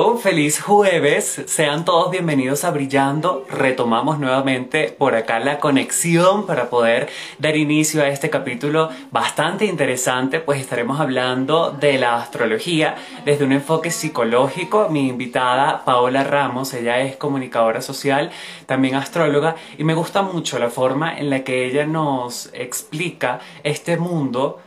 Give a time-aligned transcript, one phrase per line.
[0.00, 3.44] Oh, feliz jueves, sean todos bienvenidos a Brillando.
[3.50, 7.08] Retomamos nuevamente por acá la conexión para poder
[7.40, 13.50] dar inicio a este capítulo bastante interesante, pues estaremos hablando de la astrología desde un
[13.50, 14.88] enfoque psicológico.
[14.88, 18.30] Mi invitada Paola Ramos, ella es comunicadora social,
[18.66, 23.96] también astróloga, y me gusta mucho la forma en la que ella nos explica este
[23.96, 24.60] mundo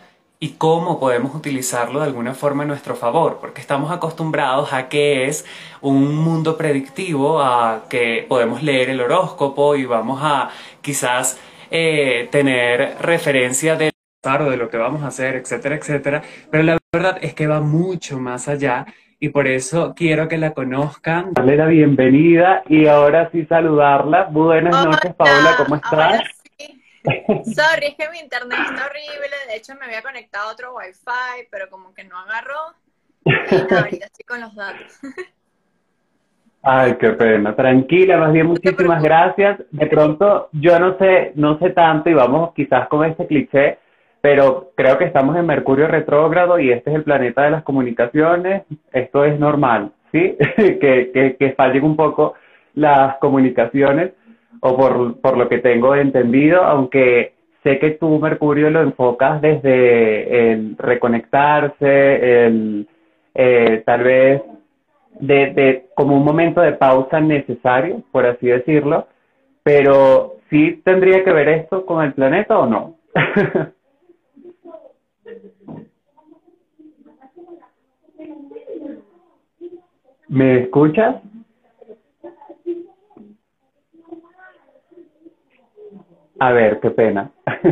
[0.44, 5.28] y cómo podemos utilizarlo de alguna forma a nuestro favor, porque estamos acostumbrados a que
[5.28, 5.46] es
[5.82, 10.50] un mundo predictivo, a que podemos leer el horóscopo y vamos a
[10.82, 11.40] quizás
[11.70, 13.92] eh, tener referencia de
[14.24, 18.20] de lo que vamos a hacer, etcétera, etcétera, pero la verdad es que va mucho
[18.20, 18.86] más allá
[19.20, 21.34] y por eso quiero que la conozcan.
[21.34, 24.26] Darle la bienvenida y ahora sí saludarla.
[24.26, 26.41] Buenas noches, Paola, ¿cómo estás?
[27.04, 29.36] Sorry, es que mi internet está horrible.
[29.48, 32.76] De hecho, me había conectado a otro wifi, pero como que no agarró.
[33.26, 35.00] Y ahorita estoy con los datos.
[36.64, 37.56] Ay, qué pena.
[37.56, 39.60] Tranquila, más bien muchísimas gracias.
[39.72, 43.80] De pronto, yo no sé, no sé tanto y vamos quizás con este cliché,
[44.22, 48.64] pero creo que estamos en Mercurio retrógrado y este es el planeta de las comunicaciones.
[48.92, 50.38] Esto es normal, ¿sí?
[50.56, 52.36] que, que, que fallen un poco
[52.76, 54.12] las comunicaciones
[54.62, 60.54] o por, por lo que tengo entendido, aunque sé que tú, Mercurio, lo enfocas desde
[60.54, 62.88] el reconectarse, el
[63.34, 64.42] eh, tal vez
[65.20, 69.08] de, como un momento de pausa necesario, por así decirlo,
[69.64, 72.96] pero ¿sí tendría que ver esto con el planeta o no?
[80.28, 81.18] ¿Me escuchas?
[86.42, 87.30] A ver, qué pena.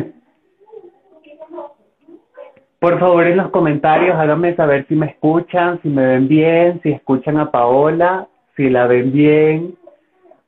[2.78, 6.92] Por favor, en los comentarios háganme saber si me escuchan, si me ven bien, si
[6.92, 9.76] escuchan a Paola, si la ven bien,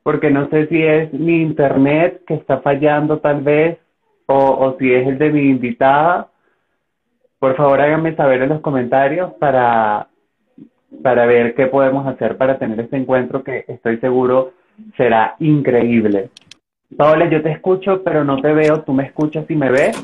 [0.03, 3.77] porque no sé si es mi internet que está fallando tal vez,
[4.27, 6.29] o, o si es el de mi invitada.
[7.39, 10.07] Por favor, háganme saber en los comentarios para,
[11.03, 14.53] para ver qué podemos hacer para tener este encuentro que estoy seguro
[14.95, 16.29] será increíble.
[16.93, 18.81] Paola, yo te escucho, pero no te veo.
[18.81, 19.99] ¿Tú me escuchas y me ves?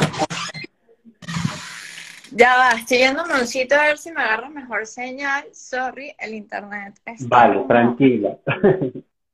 [2.31, 5.45] Ya va, estoy yendo un moncito a ver si me agarra mejor señal.
[5.51, 8.37] Sorry, el internet está Vale, tranquila.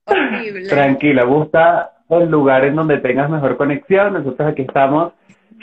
[0.05, 0.67] Horrible.
[0.69, 4.13] tranquila, busca el lugar en donde tengas mejor conexión.
[4.13, 5.13] Nosotros aquí estamos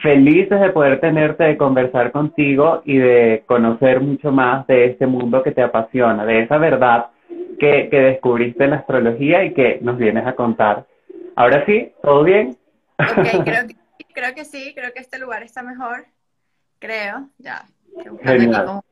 [0.02, 5.42] felices de poder tenerte, de conversar contigo y de conocer mucho más de este mundo
[5.42, 7.06] que te apasiona, de esa verdad
[7.58, 10.86] que, que descubriste en la astrología y que nos vienes a contar.
[11.36, 12.56] Ahora sí, ¿todo bien?
[12.98, 13.08] Ok,
[13.44, 13.76] creo que,
[14.12, 16.04] creo que sí, creo que este lugar está mejor.
[16.78, 17.64] Creo, ya.
[18.22, 18.82] Genial.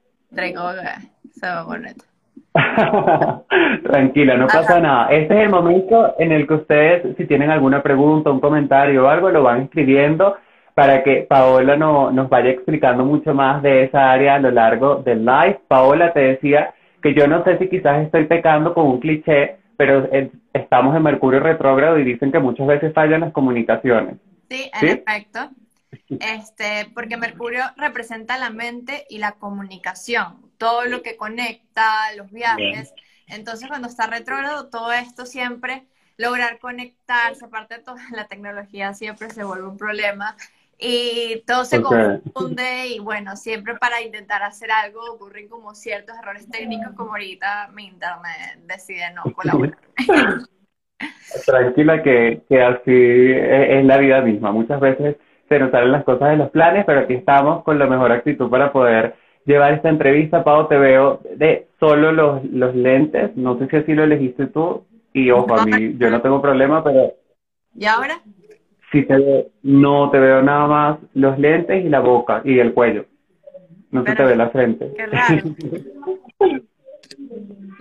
[3.84, 5.08] Tranquila, no pasa nada.
[5.10, 9.08] Este es el momento en el que ustedes, si tienen alguna pregunta, un comentario o
[9.08, 10.36] algo, lo van escribiendo
[10.74, 14.96] para que Paola no, nos vaya explicando mucho más de esa área a lo largo
[14.96, 15.60] del live.
[15.68, 20.08] Paola, te decía que yo no sé si quizás estoy pecando con un cliché, pero
[20.52, 24.16] estamos en Mercurio retrógrado y dicen que muchas veces fallan las comunicaciones.
[24.48, 25.50] Sí, en efecto.
[26.08, 32.92] Este, porque Mercurio representa la mente y la comunicación, todo lo que conecta, los viajes.
[33.26, 35.84] Entonces, cuando está retrógrado, todo esto siempre,
[36.16, 40.36] lograr conectarse, aparte de toda la tecnología, siempre se vuelve un problema
[40.80, 46.48] y todo se confunde y bueno, siempre para intentar hacer algo ocurren como ciertos errores
[46.50, 49.76] técnicos como ahorita mi internet decide no colaborar.
[51.46, 54.52] Tranquila que, que así es, la vida misma.
[54.52, 55.16] Muchas veces
[55.48, 58.48] se nos salen las cosas de los planes, pero aquí estamos con la mejor actitud
[58.50, 60.44] para poder llevar esta entrevista.
[60.44, 63.36] Pau, te veo de solo los, los lentes.
[63.36, 64.84] No sé si así lo elegiste tú.
[65.12, 67.14] Y ojo, a mí yo no tengo problema, pero...
[67.74, 68.20] ¿Y ahora?
[68.92, 73.04] Sí te no te veo nada más los lentes y la boca y el cuello.
[73.90, 74.92] No se te ve la frente.
[74.96, 75.36] Qué raro.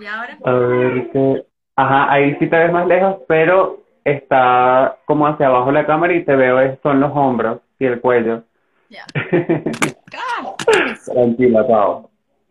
[0.00, 0.38] ¿Y ahora?
[0.44, 1.44] A ver qué.
[1.76, 6.24] Ajá, ahí sí te ves más lejos, pero está como hacia abajo la cámara y
[6.24, 8.42] te veo son los hombros y el cuello.
[8.88, 9.04] Ya.
[11.06, 12.10] Tranquila, Pau.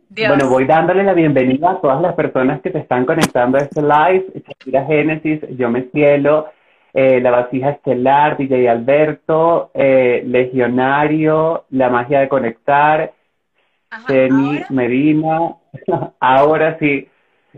[0.09, 3.81] Bueno, voy dándole la bienvenida a todas las personas que se están conectando a este
[3.81, 4.25] live.
[4.47, 6.47] Shakira Génesis, Yo Me Cielo,
[6.93, 13.13] eh, La Vasija Estelar, DJ Alberto, eh, Legionario, La Magia de Conectar,
[14.07, 15.55] Jenny Medina.
[16.19, 17.07] ahora sí,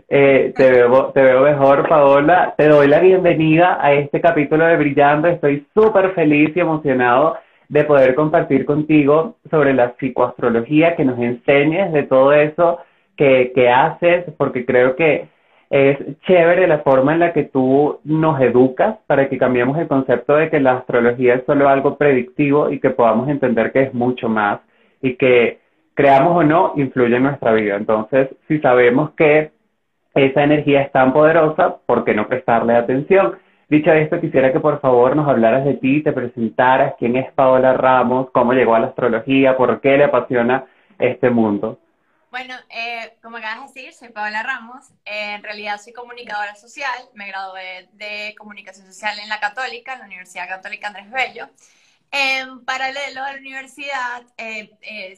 [0.08, 2.54] eh, te, veo, te veo mejor, Paola.
[2.56, 5.28] Te doy la bienvenida a este capítulo de Brillando.
[5.28, 7.36] Estoy súper feliz y emocionado
[7.68, 12.80] de poder compartir contigo sobre la psicoastrología, que nos enseñes de todo eso
[13.16, 15.28] que, que haces, porque creo que
[15.72, 20.36] es chévere la forma en la que tú nos educas para que cambiemos el concepto
[20.36, 24.28] de que la astrología es solo algo predictivo y que podamos entender que es mucho
[24.28, 24.60] más
[25.00, 25.60] y que
[25.94, 27.76] creamos o no influye en nuestra vida.
[27.76, 29.50] Entonces, si sabemos que
[30.14, 33.38] esa energía es tan poderosa, ¿por qué no prestarle atención?
[33.70, 37.72] Dicho esto, quisiera que por favor nos hablaras de ti, te presentaras, quién es Paola
[37.72, 40.66] Ramos, cómo llegó a la astrología, por qué le apasiona
[40.98, 41.78] este mundo.
[42.32, 44.86] Bueno, eh, como acabas de decir, soy Paola Ramos.
[45.04, 47.10] Eh, en realidad soy comunicadora social.
[47.12, 51.50] Me gradué de comunicación social en la Católica, en la Universidad Católica Andrés Bello.
[52.10, 54.70] En paralelo a la universidad, eh,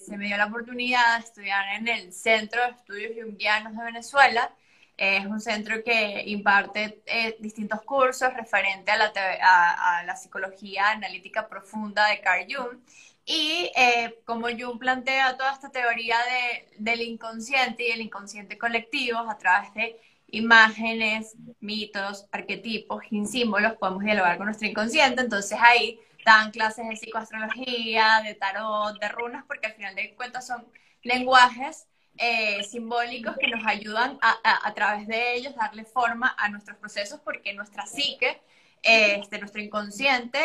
[0.05, 4.53] se me dio la oportunidad de estudiar en el Centro de Estudios Jungianos de Venezuela.
[4.97, 7.03] es un centro que imparte
[7.39, 9.13] distintos cursos referente a la,
[9.43, 12.81] a, a la psicología analítica profunda de Carl Jung
[13.27, 19.19] y eh, como Jung plantea toda esta teoría de, del inconsciente y el inconsciente colectivo
[19.19, 25.23] a través de imágenes, mitos, arquetipos y símbolos, podemos dialogar con nuestro inconsciente.
[25.23, 30.47] Entonces ahí dan clases de psicoastrología, de tarot, de runas, porque al final de cuentas
[30.47, 30.67] son
[31.03, 31.87] lenguajes
[32.17, 36.77] eh, simbólicos que nos ayudan a, a, a, través de ellos darle forma a nuestros
[36.79, 38.41] procesos, porque nuestra psique
[38.85, 40.39] este, nuestro inconsciente,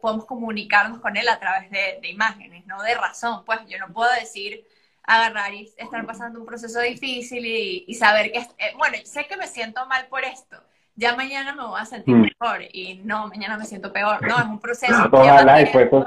[0.00, 3.44] podemos comunicarnos con él a través de, imágenes, no de razón.
[3.44, 4.66] Pues yo no puedo decir,
[5.02, 9.46] agarrar y estar pasando un proceso difícil y, saber que, eh, bueno, sé que me
[9.46, 10.62] siento mal por esto,
[11.00, 12.20] ya mañana me voy a sentir mm.
[12.20, 14.20] mejor y no, mañana me siento peor.
[14.26, 15.10] No, es un proceso.
[15.10, 15.54] que lleva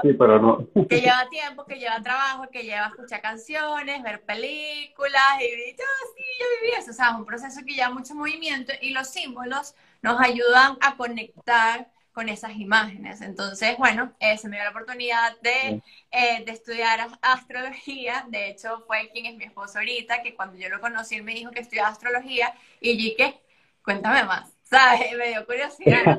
[0.18, 0.86] pero no.
[0.88, 6.24] Que lleva tiempo, que lleva trabajo, que lleva escuchar canciones, ver películas y oh, sí,
[6.38, 6.92] yo viví eso.
[6.92, 9.74] O sea, es un proceso que lleva mucho movimiento y los símbolos
[10.04, 13.22] nos ayudan a conectar con esas imágenes.
[13.22, 18.26] Entonces, bueno, eh, se me dio la oportunidad de, eh, de, estudiar astrología.
[18.28, 21.34] De hecho, fue quien es mi esposo ahorita, que cuando yo lo conocí, él me
[21.34, 22.54] dijo que estudiaba astrología.
[22.80, 23.40] Y que,
[23.82, 24.52] cuéntame más.
[24.64, 25.16] ¿sabes?
[25.16, 26.18] Me dio curiosidad,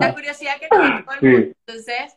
[0.00, 1.56] la curiosidad que tenía todo el mundo.
[1.66, 2.16] Entonces,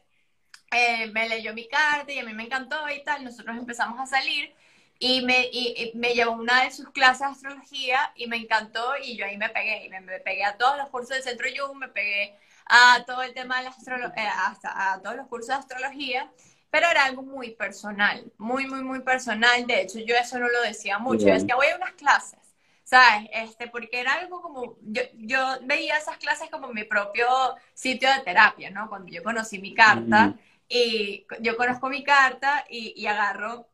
[0.71, 3.24] eh, me leyó mi carta y a mí me encantó y tal.
[3.24, 4.51] Nosotros empezamos a salir
[5.06, 9.18] y me, y, me llevó una de sus clases de astrología y me encantó y
[9.18, 9.86] yo ahí me pegué.
[9.86, 13.34] Y me, pegué a todos los cursos del Centro Jung, me pegué a todo el
[13.34, 16.32] tema de la astrología, eh, hasta a todos los cursos de astrología
[16.72, 19.68] pero era algo muy personal, muy, muy, muy personal.
[19.68, 21.28] De hecho, yo eso no lo decía mucho.
[21.28, 22.40] Yo decía, voy a unas clases.
[22.84, 23.30] ¿sabes?
[23.32, 27.28] Este, porque era algo como, yo, yo veía esas clases como mi propio
[27.76, 28.90] sitio de terapia, ¿no?
[28.90, 30.36] Cuando yo conocí mi carta
[30.68, 33.68] y yo conozco mi carta y, y, agarro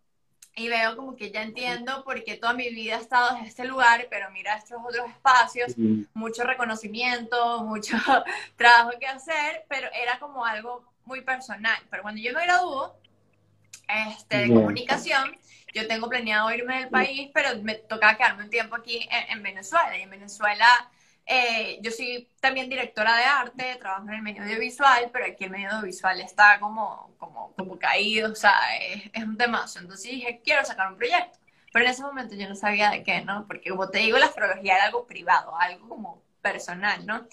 [0.59, 3.63] y veo como que ya entiendo por qué toda mi vida he estado en este
[3.63, 5.73] lugar, pero mira estos otros espacios,
[6.13, 7.95] mucho reconocimiento, mucho
[8.57, 11.77] trabajo que hacer, pero era como algo muy personal.
[11.89, 12.93] Pero cuando yo me graduó
[13.87, 15.33] este, de comunicación,
[15.73, 19.97] yo tengo planeado irme del país, pero me toca quedarme un tiempo aquí en, Venezuela.
[19.97, 20.67] Y en Venezuela
[21.31, 25.51] eh, yo soy también directora de arte, trabajo en el medio audiovisual, pero aquí el
[25.51, 29.77] medio audiovisual está como, como, como caído, o sea, es, un temazo.
[29.77, 31.37] Entonces dije, quiero sacar un proyecto.
[31.71, 33.45] Pero en ese momento yo no sabía de qué, ¿no?
[33.45, 37.27] Porque como te digo, la astrología era algo privado, algo como personal, ¿no?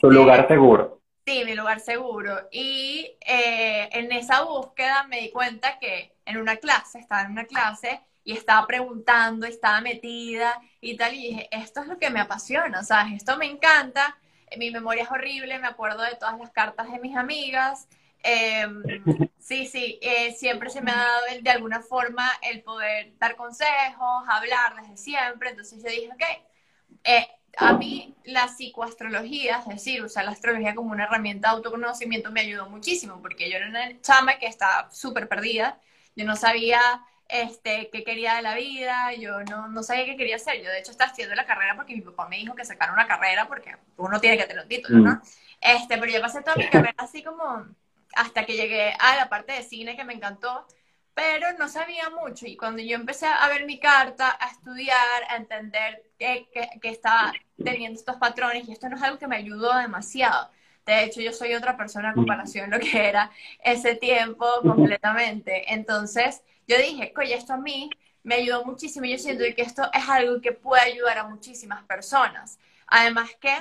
[0.00, 1.00] Tu lugar seguro.
[1.26, 2.46] Sí, mi lugar seguro.
[2.52, 7.46] Y eh, en esa búsqueda me di cuenta que en una clase, estaba en una
[7.46, 12.20] clase y estaba preguntando, estaba metida y tal, y dije, esto es lo que me
[12.20, 14.18] apasiona, sea, esto me encanta,
[14.56, 17.88] mi memoria es horrible, me acuerdo de todas las cartas de mis amigas.
[18.22, 18.82] Em,
[19.38, 24.24] sí, sí, eh, siempre se me ha dado de alguna forma el poder dar consejos,
[24.28, 26.22] hablar desde siempre, entonces yo dije, ok,
[27.04, 32.32] eh, a mí la psicoastrología, es decir, usar la astrología como una herramienta de autoconocimiento
[32.32, 35.78] me ayudó muchísimo, porque yo era una chama que estaba súper perdida,
[36.16, 36.80] yo no sabía
[37.28, 40.78] este, qué quería de la vida, yo no, no sabía qué quería hacer, yo de
[40.78, 43.74] hecho estaba haciendo la carrera porque mi papá me dijo que sacara una carrera porque
[43.96, 45.10] uno tiene que tener un título, ¿no?
[45.12, 45.22] Mm.
[45.60, 47.66] Este, pero yo pasé toda mi carrera así como
[48.14, 50.66] hasta que llegué a la parte de cine que me encantó,
[51.14, 55.36] pero no sabía mucho y cuando yo empecé a ver mi carta, a estudiar, a
[55.36, 56.48] entender que,
[56.80, 60.50] que, estaba teniendo estos patrones y esto no es algo que me ayudó demasiado.
[60.84, 63.30] De hecho, yo soy otra persona en comparación a lo que era
[63.62, 65.72] ese tiempo completamente.
[65.72, 67.90] Entonces, yo dije, oye, esto a mí
[68.22, 69.06] me ayudó muchísimo.
[69.06, 72.58] Yo siento que esto es algo que puede ayudar a muchísimas personas.
[72.86, 73.56] Además que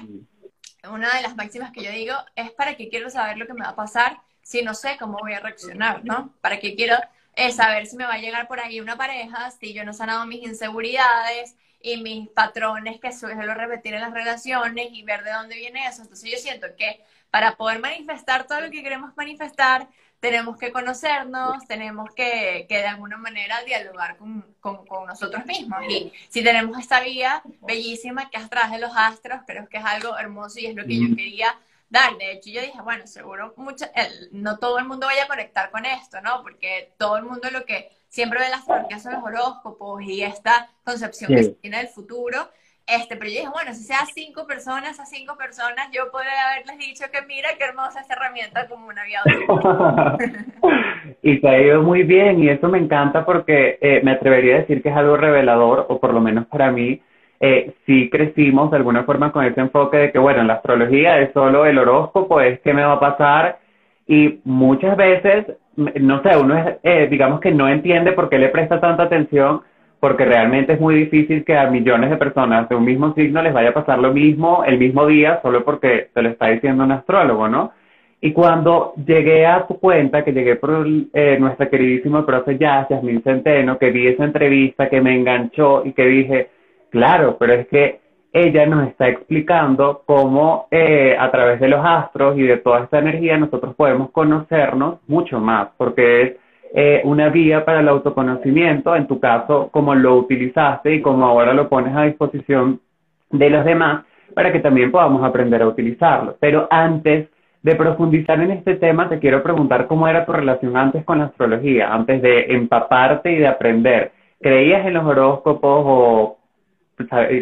[0.90, 3.62] una de las máximas que yo digo es para que quiero saber lo que me
[3.62, 6.34] va a pasar si no sé cómo voy a reaccionar, ¿no?
[6.42, 6.96] Para que quiero
[7.36, 9.94] es saber si me va a llegar por ahí una pareja, si yo no he
[9.94, 15.32] sanado mis inseguridades y mis patrones que suelo repetir en las relaciones y ver de
[15.32, 16.02] dónde viene eso.
[16.02, 19.88] Entonces yo siento que para poder manifestar todo lo que queremos manifestar,
[20.24, 25.80] tenemos que conocernos, tenemos que, que de alguna manera dialogar con, con, con, nosotros mismos.
[25.90, 29.80] Y si tenemos esta vía bellísima que es a través de los astros, creo que
[29.80, 31.54] es algo hermoso y es lo que yo quería
[31.90, 32.18] dar.
[32.18, 33.86] De hecho, yo dije, bueno, seguro mucho,
[34.32, 36.42] no todo el mundo vaya a conectar con esto, ¿no?
[36.42, 40.70] Porque todo el mundo lo que siempre ve las astrología son los horóscopos y esta
[40.86, 42.50] concepción que se tiene del futuro,
[42.86, 46.78] este, pero yo dije, bueno, si sea cinco personas, a cinco personas, yo podría haberles
[46.80, 50.18] dicho que mira qué hermosa esta herramienta como un aviador.
[51.22, 54.60] y te ha ido muy bien y eso me encanta porque eh, me atrevería a
[54.60, 57.02] decir que es algo revelador, o por lo menos para mí,
[57.40, 61.32] eh, sí crecimos de alguna forma con ese enfoque de que, bueno, la astrología es
[61.34, 63.60] solo el horóscopo, es qué me va a pasar
[64.08, 68.50] y muchas veces, no sé, uno es, eh, digamos que no entiende por qué le
[68.50, 69.62] presta tanta atención
[70.04, 73.54] porque realmente es muy difícil que a millones de personas de un mismo signo les
[73.54, 76.92] vaya a pasar lo mismo el mismo día solo porque te lo está diciendo un
[76.92, 77.72] astrólogo, ¿no?
[78.20, 83.78] Y cuando llegué a tu cuenta, que llegué por eh, nuestra queridísima profe Yasmin Centeno,
[83.78, 86.50] que vi esa entrevista, que me enganchó y que dije,
[86.90, 88.02] claro, pero es que
[88.34, 93.00] ella nos está explicando cómo eh, a través de los astros y de toda esta
[93.00, 96.43] energía nosotros podemos conocernos mucho más, porque es
[96.76, 101.54] eh, una vía para el autoconocimiento, en tu caso, como lo utilizaste y como ahora
[101.54, 102.82] lo pones a disposición
[103.30, 106.36] de los demás, para que también podamos aprender a utilizarlo.
[106.40, 107.30] Pero antes
[107.62, 111.26] de profundizar en este tema, te quiero preguntar cómo era tu relación antes con la
[111.26, 114.12] astrología, antes de empaparte y de aprender.
[114.42, 116.38] ¿Creías en los horóscopos o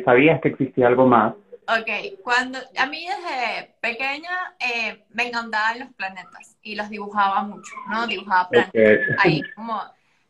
[0.05, 1.33] sabías que existía algo más?
[1.79, 7.73] Ok, cuando a mí desde pequeña eh, me encantaban los planetas y los dibujaba mucho,
[7.89, 8.07] ¿no?
[8.07, 9.81] Dibujaba planetas ahí como...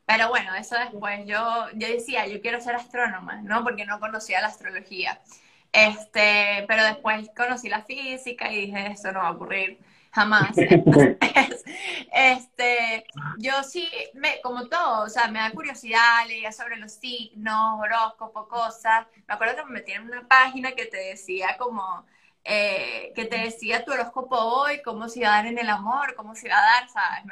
[0.05, 3.63] Pero bueno, eso después yo, yo decía, yo quiero ser astrónoma, ¿no?
[3.63, 5.19] Porque no conocía la astrología.
[5.71, 9.79] Este, pero después conocí la física y dije, esto no va a ocurrir
[10.11, 10.55] jamás.
[12.11, 13.05] este,
[13.37, 18.47] yo sí, me, como todo, o sea, me da curiosidad, leía sobre los signos, horóscopo,
[18.47, 19.07] cosas.
[19.27, 22.05] Me acuerdo que me metí en una página que te decía como,
[22.43, 26.15] eh, que te decía tu horóscopo hoy, cómo se iba a dar en el amor,
[26.15, 27.23] cómo se iba a dar, ¿sabes?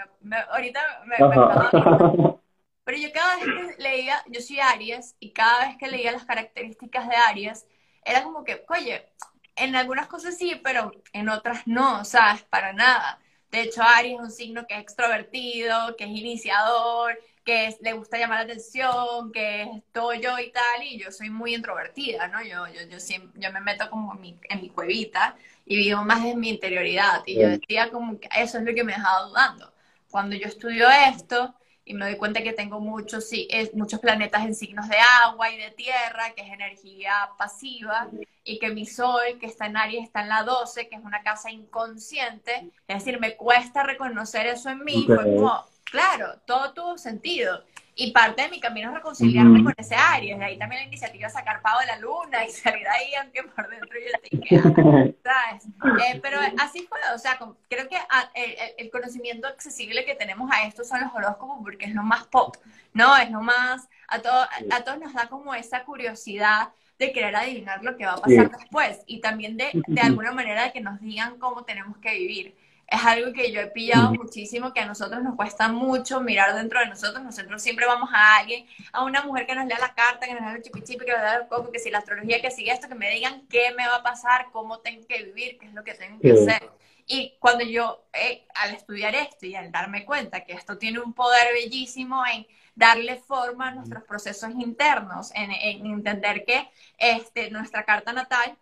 [0.50, 1.18] ahorita me,
[2.84, 6.26] Pero yo cada vez que leía, yo soy Aries, y cada vez que leía las
[6.26, 7.68] características de Aries,
[8.04, 9.12] era como que, oye,
[9.60, 12.44] en algunas cosas sí, pero en otras no, ¿sabes?
[12.44, 13.20] Para nada.
[13.52, 18.18] De hecho, Aries es un signo que es extrovertido, que es iniciador, que le gusta
[18.18, 22.44] llamar la atención, que es todo yo y tal, y yo soy muy introvertida, ¿no?
[22.44, 25.36] Yo, yo, yo, siempre, yo me meto como en mi, en mi cuevita
[25.66, 27.24] y vivo más en mi interioridad.
[27.26, 29.74] Y yo decía como que eso es lo que me dejaba dudando.
[30.12, 31.56] Cuando yo estudio esto,
[31.90, 35.58] y me doy cuenta que tengo muchos, sí, muchos planetas en signos de agua y
[35.58, 38.08] de tierra, que es energía pasiva,
[38.44, 41.24] y que mi sol, que está en Aries, está en la 12, que es una
[41.24, 42.70] casa inconsciente.
[42.88, 45.06] Es decir, me cuesta reconocer eso en mí.
[45.08, 47.64] Fue como, claro, todo tuvo sentido.
[48.02, 50.40] Y parte de mi camino es reconciliarme con ese Aries.
[50.40, 53.44] De ahí también la iniciativa de sacar pavo de la luna y salir ahí, aunque
[53.44, 55.66] por dentro yo te ¿sabes?
[56.06, 57.38] Eh, pero así fue, o sea,
[57.68, 58.32] creo que ah,
[58.78, 62.56] el, conocimiento accesible que tenemos a esto son los horóscopos porque es lo más pop,
[62.94, 63.18] ¿no?
[63.18, 67.84] Es lo más, a, todo, a, todos nos da como esa curiosidad de querer adivinar
[67.84, 71.02] lo que va a pasar después y también de, de alguna manera de que nos
[71.02, 72.56] digan cómo tenemos que vivir
[72.92, 76.80] es algo que yo he pillado muchísimo, que a nosotros nos cuesta mucho mirar dentro
[76.80, 77.24] de nosotros.
[77.24, 80.42] Nosotros siempre vamos a alguien, a una mujer que nos lea la carta, que nos
[80.42, 82.88] lea el chipichipi, que nos lea el coco, que si la astrología, que sigue esto,
[82.88, 85.84] que me digan qué me va a pasar, cómo tengo que vivir, qué es lo
[85.84, 86.72] que tengo que hacer.
[87.06, 91.14] Y cuando yo, eh, al estudiar esto y al darme cuenta que esto tiene un
[91.14, 97.84] poder bellísimo en darle forma a nuestros procesos internos, en, en entender que este, nuestra
[97.84, 98.58] carta natal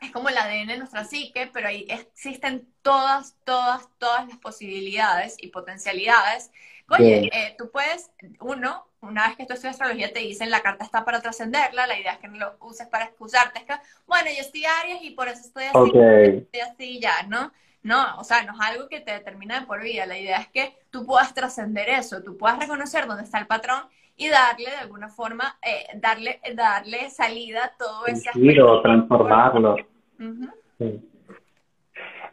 [0.00, 5.36] es como el ADN de nuestra psique, pero ahí existen todas, todas, todas las posibilidades
[5.38, 6.50] y potencialidades.
[6.88, 8.10] Oye, eh, tú puedes,
[8.40, 11.98] uno, una vez que tú estudias astrología, te dicen la carta está para trascenderla, la
[11.98, 13.74] idea es que no lo uses para excusarte, es que,
[14.06, 15.98] bueno, yo estoy Aries y por eso estoy así,
[16.38, 17.52] estoy así ya, ¿no?
[17.82, 20.48] No, o sea, no es algo que te determina de por vida, la idea es
[20.48, 24.76] que tú puedas trascender eso, tú puedas reconocer dónde está el patrón y darle de
[24.82, 29.76] alguna forma, eh, darle, darle salida a todo ese giro, transformarlo.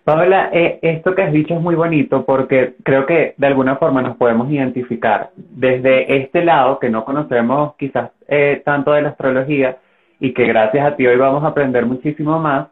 [0.04, 4.02] Paola, eh, esto que has dicho es muy bonito porque creo que de alguna forma
[4.02, 9.78] nos podemos identificar desde este lado que no conocemos quizás eh, tanto de la astrología
[10.20, 12.68] y que gracias a ti hoy vamos a aprender muchísimo más.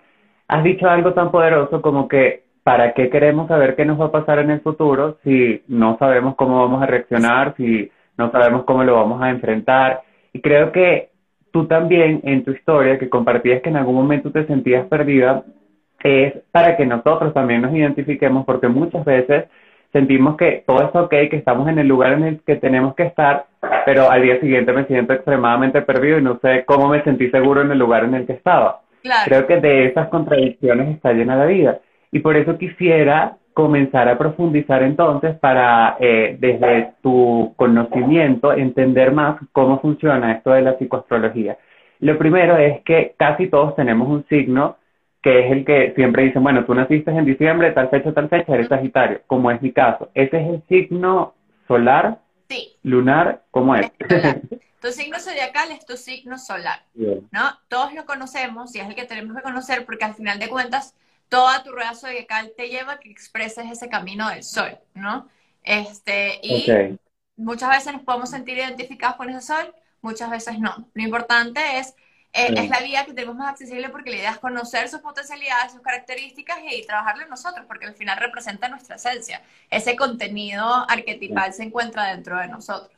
[0.48, 4.12] Has dicho algo tan poderoso como que ¿para qué queremos saber qué nos va a
[4.12, 8.84] pasar en el futuro si no sabemos cómo vamos a reaccionar, si no sabemos cómo
[8.84, 10.02] lo vamos a enfrentar.
[10.34, 11.10] Y creo que
[11.52, 15.44] tú también en tu historia, que compartías que en algún momento te sentías perdida,
[16.04, 19.46] es para que nosotros también nos identifiquemos, porque muchas veces
[19.92, 23.04] sentimos que todo es ok, que estamos en el lugar en el que tenemos que
[23.04, 23.46] estar,
[23.86, 27.62] pero al día siguiente me siento extremadamente perdido y no sé cómo me sentí seguro
[27.62, 28.82] en el lugar en el que estaba.
[29.26, 31.80] Creo que de esas contradicciones está llena la vida.
[32.12, 39.40] Y por eso quisiera comenzar a profundizar entonces para, eh, desde tu conocimiento, entender más
[39.52, 41.58] cómo funciona esto de la psicoastrología.
[42.00, 44.78] Lo primero es que casi todos tenemos un signo
[45.22, 48.56] que es el que siempre dicen, bueno, tú naciste en diciembre, tal fecha, tal fecha,
[48.56, 50.10] eres Sagitario, como es mi caso.
[50.16, 51.36] ¿Ese es el signo
[51.68, 52.18] solar?
[52.50, 52.74] Sí.
[52.82, 53.44] ¿Lunar?
[53.52, 53.92] ¿Cómo es?
[54.82, 57.52] Tu signo zodiacal es tu signo solar, ¿no?
[57.68, 60.96] Todos lo conocemos y es el que tenemos que conocer porque al final de cuentas
[61.32, 65.30] toda tu rueda zodiacal te lleva a que expreses ese camino del sol, ¿no?
[65.64, 66.68] Este, y
[67.38, 70.90] muchas veces nos podemos sentir identificados con ese sol, muchas veces no.
[70.94, 71.96] Lo importante es
[72.34, 75.72] eh, es la vía que tenemos más accesible porque la idea es conocer sus potencialidades,
[75.72, 79.42] sus características y trabajarlo en nosotros, porque al final representa nuestra esencia.
[79.70, 82.92] Ese contenido arquetipal se encuentra dentro de nosotros.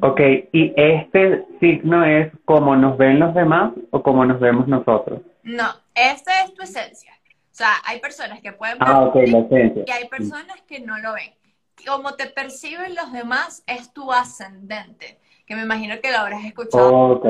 [0.00, 0.20] Ok,
[0.52, 5.22] ¿y este signo es como nos ven los demás o como nos vemos nosotros?
[5.42, 7.12] No, esta es tu esencia.
[7.50, 9.84] O sea, hay personas que pueden ver ah, esencia.
[9.86, 11.34] y hay personas que no lo ven.
[11.86, 17.20] Como te perciben los demás es tu ascendente que me imagino que lo habrás escuchado.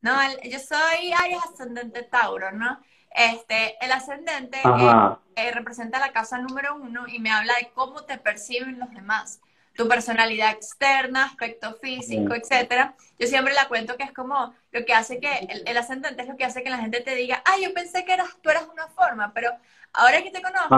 [0.00, 0.12] No,
[0.44, 2.78] yo soy Aries ascendente Tauro, ¿no?
[3.10, 8.04] Este, el ascendente eh, eh, representa la casa número uno y me habla de cómo
[8.04, 9.40] te perciben los demás,
[9.74, 12.94] tu personalidad externa, aspecto físico, etcétera.
[13.18, 16.36] Yo siempre la cuento que es como lo que hace que el, ascendente es lo
[16.36, 18.86] que hace que la gente te diga, ay, yo pensé que eras, tú eras una
[18.88, 19.50] forma, pero
[19.92, 20.74] ahora que te conozco,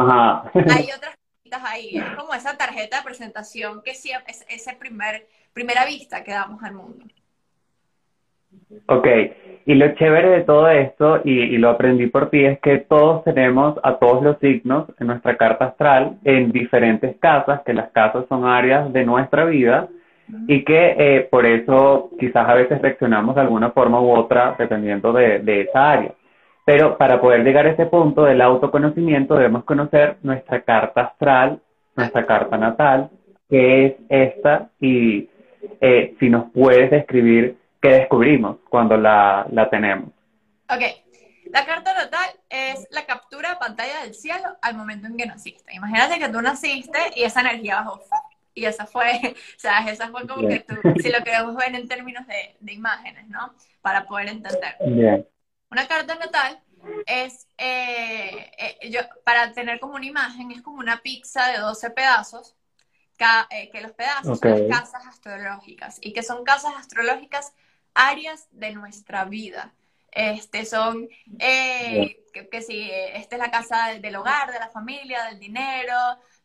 [0.54, 1.98] hay otras cositas ahí.
[1.98, 6.62] Es como esa tarjeta de presentación que siempre es ese primer primera vista que damos
[6.62, 7.06] al mundo.
[8.86, 9.06] Ok,
[9.66, 13.78] y lo chévere de todo esto, y, lo aprendí por ti, es que todos tenemos
[13.82, 18.44] a todos los signos en nuestra carta astral en diferentes casas, que las casas son
[18.44, 19.88] áreas de nuestra vida
[20.48, 25.12] y que eh, por eso quizás a veces reaccionamos de alguna forma u otra dependiendo
[25.12, 26.12] de, de esa área.
[26.64, 31.60] Pero para poder llegar a ese punto del autoconocimiento debemos conocer nuestra carta astral,
[31.96, 33.10] nuestra carta natal,
[33.48, 35.28] que es esta, y
[35.80, 40.10] eh, si nos puedes describir qué descubrimos cuando la, la tenemos.
[40.68, 40.82] Ok,
[41.50, 45.74] la carta natal es la captura de pantalla del cielo al momento en que naciste.
[45.74, 48.02] Imagínate que tú naciste y esa energía bajó.
[48.54, 49.12] Y esa fue,
[49.56, 52.72] o sea, esa fue como que tú, si lo queremos ver en términos de, de
[52.72, 53.54] imágenes, ¿no?
[53.82, 54.76] Para poder entender.
[55.70, 56.60] Una carta natal
[57.06, 61.90] es, eh, eh, yo, para tener como una imagen, es como una pizza de 12
[61.90, 62.56] pedazos
[63.50, 67.54] eh, que los pedazos son las casas astrológicas y que son casas astrológicas
[67.96, 69.72] áreas de nuestra vida.
[70.12, 75.38] Este son, eh, que, si esta es la casa del, hogar, de la familia, del
[75.38, 75.94] dinero,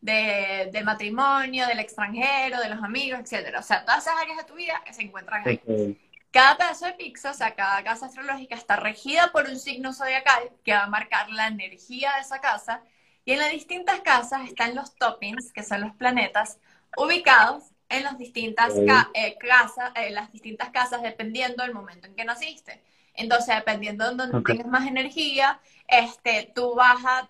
[0.00, 3.60] del matrimonio, del extranjero, de los amigos, etcétera.
[3.60, 5.98] O sea, todas esas áreas de tu vida que se encuentran ahí.
[6.30, 10.50] Cada pedazo de pizza, o sea, cada casa astrológica está regida por un signo zodiacal
[10.64, 12.82] que va a marcar la energía de esa casa
[13.24, 16.58] y en las distintas casas están los toppings, que son los planetas,
[16.96, 22.24] ubicados en las distintas, eh, casas, eh, las distintas casas dependiendo del momento en que
[22.24, 22.82] naciste.
[23.14, 27.28] Entonces, dependiendo de donde tengas más energía, este, tú vas a,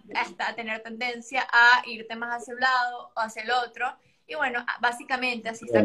[0.55, 3.92] tener tendencia a irte más hacia un lado o hacia el otro.
[4.29, 5.83] Y bueno, básicamente así está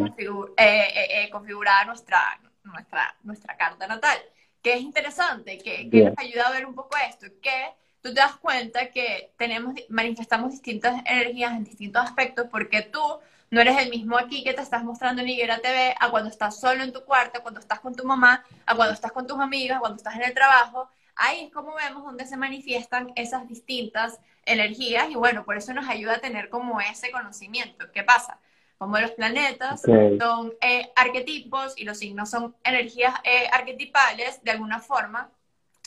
[0.58, 4.18] eh, configurada nuestra, nuestra, nuestra carta natal.
[4.62, 8.20] Que es interesante, que, que nos ayuda a ver un poco esto, que tú te
[8.20, 13.02] das cuenta que tenemos, manifestamos distintas energías en distintos aspectos porque tú
[13.49, 16.60] no eres el mismo aquí que te estás mostrando en Higuera TV a cuando estás
[16.60, 19.79] solo en tu cuarto, cuando estás con tu mamá, a cuando estás con tus amigas,
[19.79, 20.89] cuando estás en el trabajo.
[21.15, 25.88] Ahí es como vemos donde se manifiestan esas distintas energías y bueno, por eso nos
[25.88, 27.91] ayuda a tener como ese conocimiento.
[27.91, 28.39] ¿Qué pasa?
[28.77, 34.79] Como los planetas son eh, arquetipos y los signos son energías eh, arquetipales, de alguna
[34.79, 35.31] forma,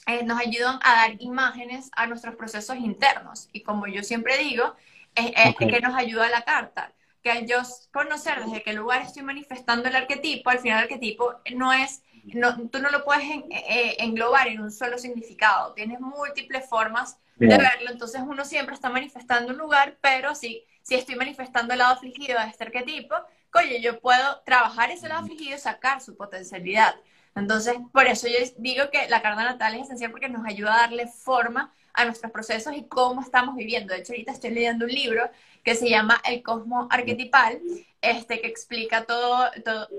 [0.06, 3.48] eh, nos ayudan a dar imágenes a nuestros procesos internos.
[3.52, 4.74] Y como yo siempre digo,
[5.14, 6.92] es, que nos ayuda la carta.
[7.22, 7.58] Que al yo
[7.92, 12.68] conocer desde qué lugar estoy manifestando el arquetipo, al final el arquetipo no es, no,
[12.68, 17.90] tú no lo puedes eh, englobar en un solo significado, tienes múltiples formas de verlo,
[17.90, 22.38] entonces uno siempre está manifestando un lugar, pero si, si estoy manifestando el lado afligido
[22.38, 23.14] de este arquetipo,
[23.50, 26.94] coño, yo puedo trabajar ese lado afligido y sacar su potencialidad.
[27.34, 30.80] Entonces, por eso yo digo que la carta natal es esencial porque nos ayuda a
[30.80, 33.94] darle forma a nuestros procesos y cómo estamos viviendo.
[33.94, 35.30] De hecho, ahorita estoy leyendo un libro
[35.64, 37.60] que se llama El Cosmo Arquetipal,
[38.00, 39.50] este, que explica todo,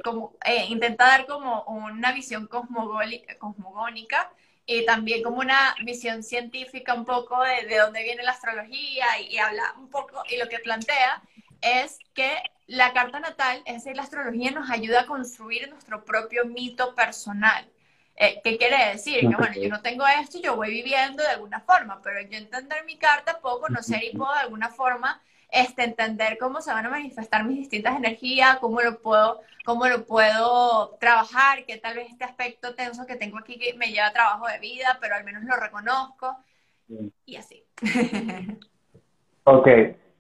[0.04, 4.32] como, eh, intenta dar como una visión cosmogónica
[4.66, 9.36] y también como una visión científica un poco de, de dónde viene la astrología y,
[9.36, 11.22] y habla un poco, y lo que plantea
[11.62, 16.46] es que la carta natal, es decir, la astrología nos ayuda a construir nuestro propio
[16.46, 17.68] mito personal.
[18.24, 19.22] Eh, ¿Qué quiere decir?
[19.22, 22.86] Que bueno, yo no tengo esto, yo voy viviendo de alguna forma, pero yo entender
[22.86, 26.90] mi carta puedo conocer y puedo de alguna forma este, entender cómo se van a
[26.92, 32.24] manifestar mis distintas energías, cómo lo puedo, cómo lo puedo trabajar, que tal vez este
[32.24, 35.44] aspecto tenso que tengo aquí que me lleva a trabajo de vida, pero al menos
[35.44, 36.38] lo reconozco
[37.26, 37.66] y así.
[39.46, 39.68] ok,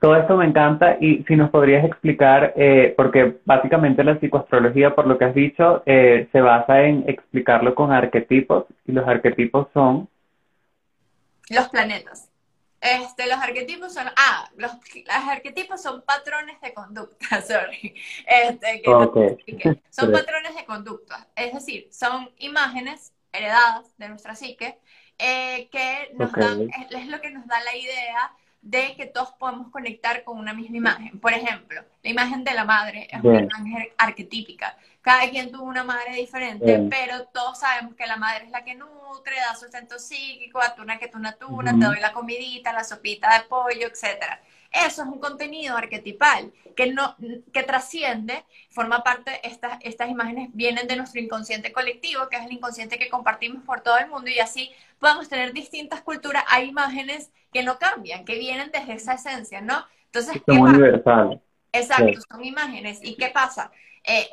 [0.01, 5.05] todo esto me encanta y si nos podrías explicar, eh, porque básicamente la psicoastrología, por
[5.05, 10.09] lo que has dicho, eh, se basa en explicarlo con arquetipos y los arquetipos son...
[11.51, 12.31] Los planetas.
[12.81, 14.71] Este, los arquetipos son, ah, los,
[15.29, 17.93] arquetipos son patrones de conducta, sorry.
[18.25, 18.81] Este,
[19.91, 24.79] son patrones de conducta, es decir, son imágenes heredadas de nuestra psique
[25.19, 29.69] eh, que nos dan, es, lo que nos da la idea de que todos podemos
[29.71, 31.19] conectar con una misma imagen.
[31.19, 34.77] Por ejemplo, la imagen de la madre es una imagen arquetípica.
[35.01, 38.75] Cada quien tuvo una madre diferente, pero todos sabemos que la madre es la que
[38.75, 43.45] nutre, da sustento psíquico, atuna que tú tuna, te doy la comidita, la sopita de
[43.45, 44.39] pollo, etcétera.
[44.71, 47.15] Eso es un contenido arquetipal que, no,
[47.51, 52.53] que trasciende, forma parte, estas, estas imágenes vienen de nuestro inconsciente colectivo, que es el
[52.53, 56.45] inconsciente que compartimos por todo el mundo y así podemos tener distintas culturas.
[56.47, 59.85] Hay imágenes que no cambian, que vienen desde esa esencia, ¿no?
[60.05, 61.39] Entonces, son universales.
[61.73, 62.99] Exacto, son imágenes.
[63.01, 63.71] ¿Y qué pasa?
[64.03, 64.29] Eh,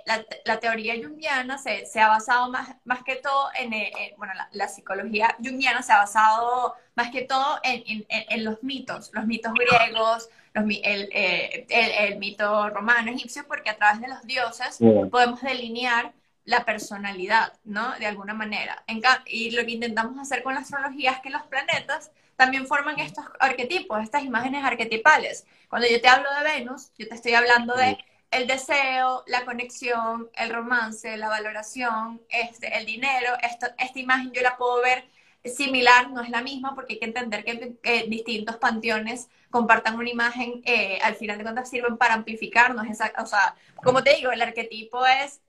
[0.46, 4.68] la, teoría junguiana se, se, ha basado más, más que todo en, eh, bueno, la,
[4.68, 9.52] psicología junguiana se ha basado más que todo en, en, en los mitos, los mitos
[9.52, 14.78] griegos, los, el, eh, el, el, mito romano, egipcio, porque a través de los dioses
[15.10, 16.14] podemos delinear
[16.46, 17.92] la personalidad, ¿no?
[17.98, 18.82] De alguna manera.
[19.26, 23.26] y lo que intentamos hacer con la astrología es que los planetas también forman estos
[23.38, 25.46] arquetipos, estas imágenes arquetipales.
[25.68, 27.98] Cuando yo te hablo de Venus, yo te estoy hablando de
[28.30, 34.56] el deseo, la conexión, el romance, la valoración, este, el dinero, esta imagen yo la
[34.56, 35.08] puedo ver
[35.44, 40.62] similar, no es la misma, porque hay que entender que distintos panteones compartan una imagen,
[40.64, 42.86] eh, al final de cuentas sirven para amplificarnos.
[42.86, 45.40] Esa, o sea, como te digo, el arquetipo es,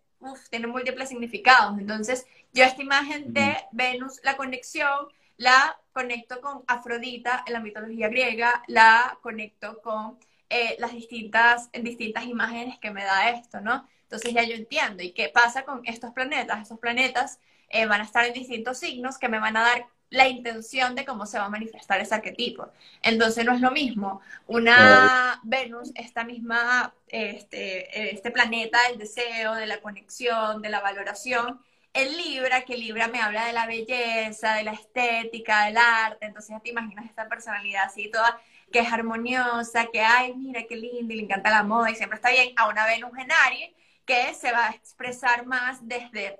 [0.49, 1.77] tiene múltiples significados.
[1.79, 8.09] Entonces, yo esta imagen de Venus, la conexión, la conecto con Afrodita en la mitología
[8.09, 10.17] griega, la conecto con
[10.49, 13.87] eh, las distintas, distintas imágenes que me da esto, ¿no?
[14.03, 15.03] Entonces ya yo entiendo.
[15.03, 16.61] ¿Y qué pasa con estos planetas?
[16.61, 20.27] Estos planetas eh, van a estar en distintos signos que me van a dar la
[20.27, 22.69] intención de cómo se va a manifestar ese arquetipo.
[23.03, 29.67] Entonces no es lo mismo una Venus, esta misma, este, este planeta del deseo, de
[29.67, 31.61] la conexión, de la valoración,
[31.93, 36.51] el Libra, que Libra me habla de la belleza, de la estética, del arte, entonces
[36.51, 38.39] ya te imaginas esta personalidad así toda
[38.71, 42.17] que es armoniosa, que, ay, mira qué lindo y le encanta la moda y siempre
[42.17, 43.71] está bien, a una Venus en Aries
[44.05, 46.39] que se va a expresar más desde,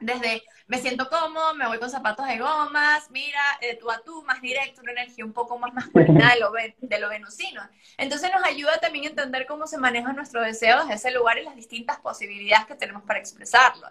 [0.00, 4.22] desde me siento cómodo, me voy con zapatos de gomas, mira, de tú a tú,
[4.24, 7.62] más directo, una energía un poco más masculina de lo, de lo venusino.
[7.98, 11.44] Entonces nos ayuda también a entender cómo se maneja nuestro deseo desde ese lugar y
[11.44, 13.86] las distintas posibilidades que tenemos para expresarlo.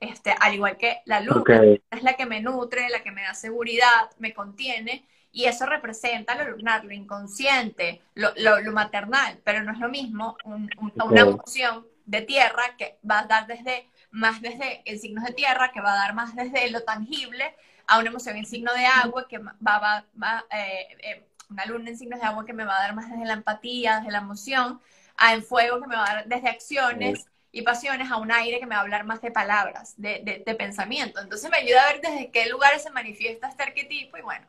[0.00, 1.42] Este, al igual que la luz,
[1.90, 6.34] es la que me nutre, la que me da seguridad, me contiene, y eso representa
[6.34, 12.22] lo lunar, lo inconsciente, lo, lo, maternal, pero no es lo mismo una emoción de
[12.22, 15.96] tierra que va a dar desde más desde el signo de tierra, que va a
[15.96, 17.54] dar más desde lo tangible,
[17.86, 21.90] a una emoción en signo de agua, que va, va, va eh, eh, una luna
[21.90, 24.18] en signos de agua que me va a dar más desde la empatía, desde la
[24.18, 24.80] emoción,
[25.16, 28.60] a en fuego que me va a dar desde acciones y pasiones, a un aire
[28.60, 31.20] que me va a hablar más de palabras, de, de pensamiento.
[31.20, 34.46] Entonces me ayuda a ver desde qué lugares se manifiesta este arquetipo y bueno,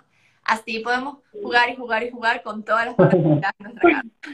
[0.50, 4.30] Así podemos jugar y jugar y jugar con todas las posibilidades de nuestra carta.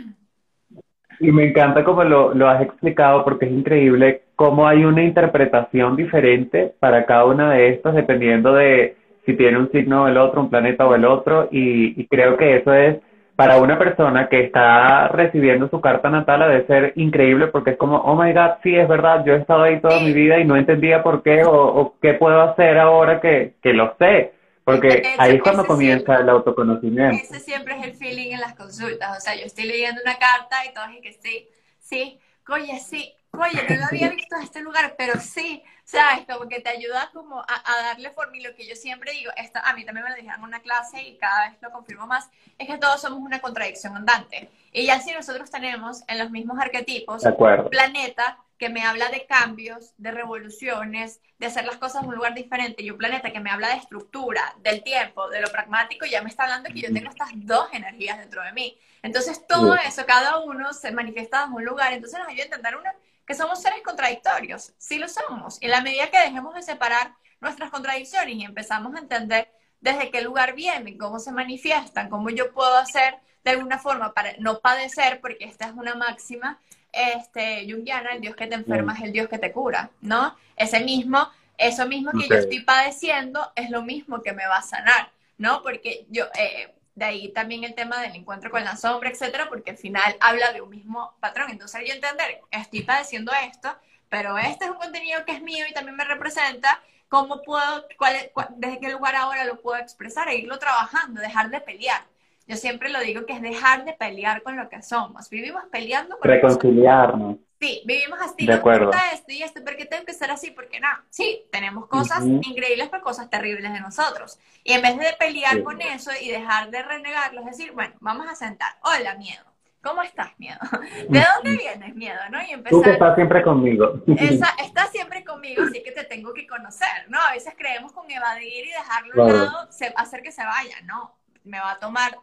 [1.19, 5.95] Y me encanta cómo lo, lo, has explicado porque es increíble cómo hay una interpretación
[5.95, 10.41] diferente para cada una de estas dependiendo de si tiene un signo o el otro,
[10.41, 12.97] un planeta o el otro y, y creo que eso es
[13.35, 17.77] para una persona que está recibiendo su carta natal ha de ser increíble porque es
[17.77, 20.45] como, oh my god, sí, es verdad, yo he estado ahí toda mi vida y
[20.45, 24.34] no entendía por qué o, o qué puedo hacer ahora que, que lo sé.
[24.65, 27.23] Porque ahí es cuando comienza el autoconocimiento.
[27.23, 29.15] Ese siempre es el feeling en las consultas.
[29.15, 31.47] O sea, yo estoy leyendo una carta y todos dicen que sí,
[31.79, 36.25] sí, oye, sí, oye, no lo había visto en este lugar, pero sí, ¿sabes?
[36.27, 38.37] Como que te ayuda como a, darle forma.
[38.37, 40.59] Y lo que yo siempre digo, esto, a mí también me lo dijeron en una
[40.61, 44.49] clase y cada vez lo confirmo más, es que todos somos una contradicción andante.
[44.71, 47.23] Y ya si nosotros tenemos en los mismos arquetipos,
[47.69, 52.33] planeta, que me habla de cambios, de revoluciones, de hacer las cosas en un lugar
[52.33, 56.21] diferente, y un planeta que me habla de estructura, del tiempo, de lo pragmático, ya
[56.21, 58.77] me está hablando que yo tengo estas dos energías dentro de mí.
[59.03, 62.75] Entonces, todo eso, cada uno se manifiesta en un lugar, entonces nos ayuda a entender
[62.77, 65.57] una, que somos seres contradictorios, sí lo somos.
[65.61, 70.09] Y en la medida que dejemos de separar nuestras contradicciones y empezamos a entender desde
[70.09, 74.59] qué lugar vienen, cómo se manifiestan, cómo yo puedo hacer de alguna forma para no
[74.59, 76.59] padecer, porque esta es una máxima,
[76.95, 80.35] este, Jungiana, el Dios que te enferma es el Dios que te cura, ¿no?
[80.55, 84.61] Ese mismo, eso mismo que yo estoy padeciendo es lo mismo que me va a
[84.61, 85.61] sanar, ¿no?
[85.61, 89.71] Porque yo, eh, de ahí también el tema del encuentro con la sombra, etcétera, porque
[89.71, 91.51] al final habla de un mismo patrón.
[91.51, 93.75] Entonces, yo entender, estoy padeciendo esto,
[94.09, 98.31] pero este es un contenido que es mío y también me representa, ¿cómo puedo, cuál,
[98.55, 102.05] desde qué lugar ahora lo puedo expresar e irlo trabajando, dejar de pelear?
[102.47, 105.29] Yo siempre lo digo que es dejar de pelear con lo que somos.
[105.29, 107.37] Vivimos peleando con Reconciliarnos.
[107.59, 108.45] Sí, vivimos así.
[108.45, 108.91] De acuerdo.
[109.13, 110.51] esto y esto, ¿por qué tengo que ser así?
[110.51, 110.89] Porque no.
[111.09, 114.37] Sí, tenemos cosas increíbles, pero cosas terribles de nosotros.
[114.63, 118.27] Y en vez de pelear con eso y dejar de renegarlo, es decir, bueno, vamos
[118.29, 118.73] a sentar.
[118.83, 119.43] Hola, miedo.
[119.81, 120.59] ¿Cómo estás, miedo?
[121.09, 122.19] ¿De dónde vienes, miedo?
[122.31, 122.39] ¿no?
[122.41, 124.01] Y empezar, Tú que estás siempre conmigo.
[124.17, 127.19] Esa, estás siempre conmigo, así que te tengo que conocer, ¿no?
[127.21, 131.15] A veces creemos con evadir y dejarlo a un lado, hacer que se vaya, ¿no?
[131.43, 132.17] Me va a tomar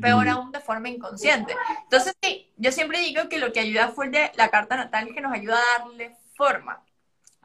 [0.00, 1.54] peor aún de forma inconsciente.
[1.84, 5.20] Entonces, sí, yo siempre digo que lo que ayuda fue de la carta natal que
[5.20, 6.82] nos ayuda a darle forma.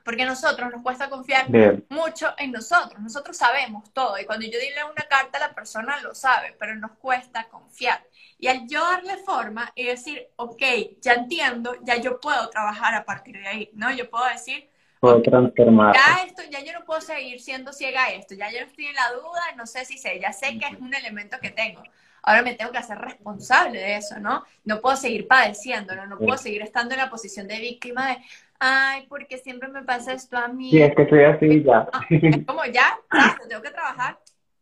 [0.04, 1.48] Porque a nosotros nos cuesta confiar
[1.90, 2.98] mucho en nosotros.
[3.02, 4.18] Nosotros sabemos todo.
[4.18, 8.02] Y cuando yo dile una carta, la persona lo sabe, pero nos cuesta confiar.
[8.40, 10.64] Y al yo darle forma y decir, ok,
[11.02, 13.92] ya entiendo, ya yo puedo trabajar a partir de ahí, ¿no?
[13.92, 15.96] Yo puedo decir, puedo transformar.
[15.96, 18.86] Ya esto, ya yo no puedo seguir siendo ciega a esto, ya yo no estoy
[18.86, 21.84] en la duda, no sé si sé, ya sé que es un elemento que tengo
[22.28, 24.44] ahora me tengo que hacer responsable de eso, ¿no?
[24.66, 28.18] No puedo seguir padeciéndolo, no puedo seguir estando en la posición de víctima de,
[28.60, 30.70] ay, porque siempre me pasa esto a mí.
[30.70, 31.88] Sí, es que estoy así ya.
[31.94, 34.18] Ah, es como ya, ya, tengo que trabajar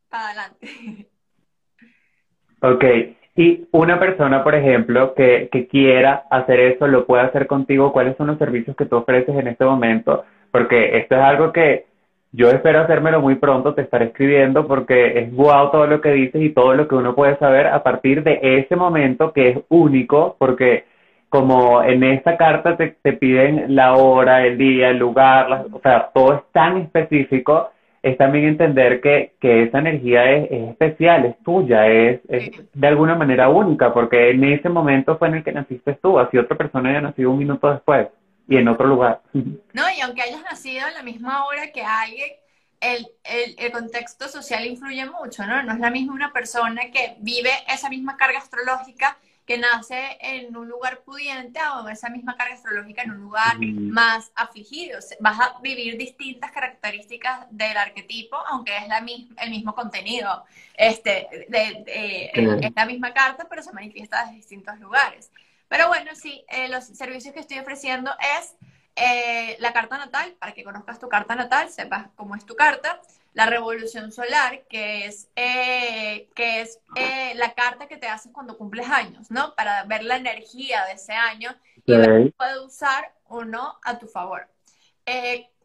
[0.10, 1.08] para adelante.
[2.62, 2.84] Ok,
[3.36, 8.16] y una persona, por ejemplo, que, que quiera hacer eso, lo puede hacer contigo, ¿cuáles
[8.16, 10.24] son los servicios que tú ofreces en este momento?
[10.52, 11.88] Porque esto es algo que
[12.36, 16.42] yo espero hacérmelo muy pronto, te estaré escribiendo porque es guau todo lo que dices
[16.42, 20.36] y todo lo que uno puede saber a partir de ese momento que es único,
[20.38, 20.84] porque
[21.30, 26.10] como en esta carta te, te piden la hora, el día, el lugar, o sea,
[26.14, 27.70] todo es tan específico,
[28.04, 33.16] es también entender que, que esa energía es, especial, es tuya, es, es, de alguna
[33.16, 36.90] manera única, porque en ese momento fue en el que naciste tú, así otra persona
[36.90, 38.08] haya nacido un minuto después
[38.48, 39.22] y en otro lugar.
[39.34, 42.32] No, y aunque hayas nacido en la misma hora que alguien,
[42.80, 45.64] el, el, el, contexto social influye mucho, ¿no?
[45.64, 50.56] No es la misma una persona que vive esa misma carga astrológica que nace en
[50.58, 54.98] un lugar pudiente o esa misma carga astrológica en un lugar más afligido.
[55.20, 60.46] Vas a vivir distintas características del arquetipo, aunque es la misma, el mismo contenido.
[60.76, 65.32] Este, de, Es la misma carta, pero se manifiesta desde distintos lugares.
[65.68, 68.56] Pero bueno, sí, eh, los servicios que estoy ofreciendo es
[68.96, 73.02] eh, la carta natal, para que conozcas tu carta natal, sepas cómo es tu carta,
[73.34, 76.80] la revolución solar, que es, eh, que es
[77.36, 79.54] la carta que te haces cuando cumples años, ¿no?
[79.56, 81.54] Para ver la energía de ese año
[81.86, 84.48] y ver si puede usar o no a tu favor.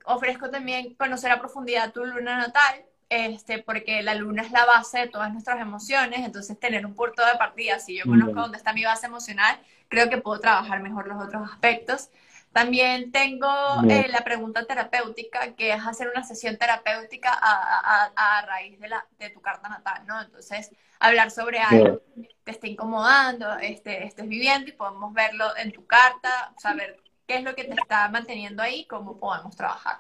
[0.05, 5.01] ofrezco también conocer a profundidad tu luna natal, este, porque la luna es la base
[5.01, 8.73] de todas nuestras emociones, entonces tener un punto de partida, si yo conozco dónde está
[8.73, 12.09] mi base emocional, creo que puedo trabajar mejor los otros aspectos.
[12.53, 13.49] También tengo
[13.89, 18.89] eh, la pregunta terapéutica, que es hacer una sesión terapéutica a, a, a raíz de,
[18.89, 20.21] la, de tu carta natal, ¿no?
[20.21, 25.73] Entonces, hablar sobre algo que te esté incomodando, este, estés viviendo y podemos verlo en
[25.73, 29.99] tu carta, saber qué es lo que te está manteniendo ahí, cómo podemos trabajar.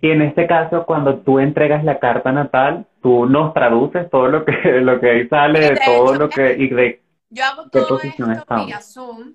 [0.00, 4.44] Y en este caso, cuando tú entregas la carta natal, tú nos traduces todo lo
[4.44, 8.26] que, lo que ahí sale, de todo lo que, y de yo hago todo esto
[8.64, 9.34] vía Zoom,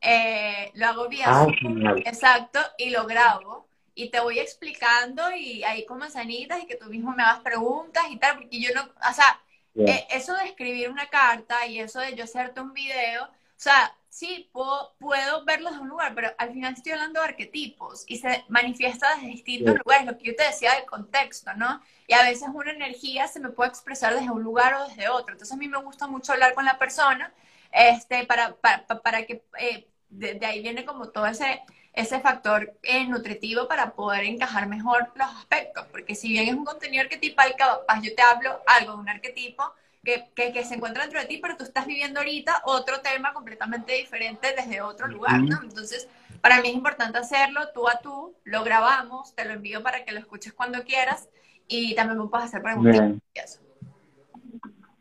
[0.00, 3.66] eh, lo hago vía ah, Zoom, exacto, y lo grabo.
[3.94, 8.04] Y te voy explicando y ahí con manzanitas y que tú mismo me hagas preguntas
[8.10, 9.40] y tal, porque yo no, o sea,
[9.74, 13.92] eh, eso de escribir una carta y eso de yo hacerte un video, o sea,
[14.12, 18.18] sí, puedo, puedo verlo desde un lugar, pero al final estoy hablando de arquetipos y
[18.18, 21.80] se manifiesta desde distintos lugares, lo que yo te decía del contexto, ¿no?
[22.06, 25.32] Y a veces una energía se me puede expresar desde un lugar o desde otro.
[25.32, 27.32] Entonces a mí me gusta mucho hablar con la persona
[27.72, 31.62] este, para, para, para que eh, de, ahí viene como todo ese,
[31.94, 35.86] ese factor eh, nutritivo para poder encajar mejor los aspectos.
[35.90, 39.72] Porque si bien es un contenido arquetipal, capaz yo te hablo algo de un arquetipo
[40.04, 43.92] que, que, se encuentra dentro de ti, pero tú estás viviendo ahorita otro tema completamente
[43.94, 45.60] diferente desde otro lugar, ¿no?
[45.62, 46.08] Entonces,
[46.40, 50.12] para mí es importante hacerlo tú a tú, lo grabamos, te lo envío para que
[50.12, 51.28] lo escuches cuando quieras
[51.68, 53.12] y también me puedes hacer preguntas.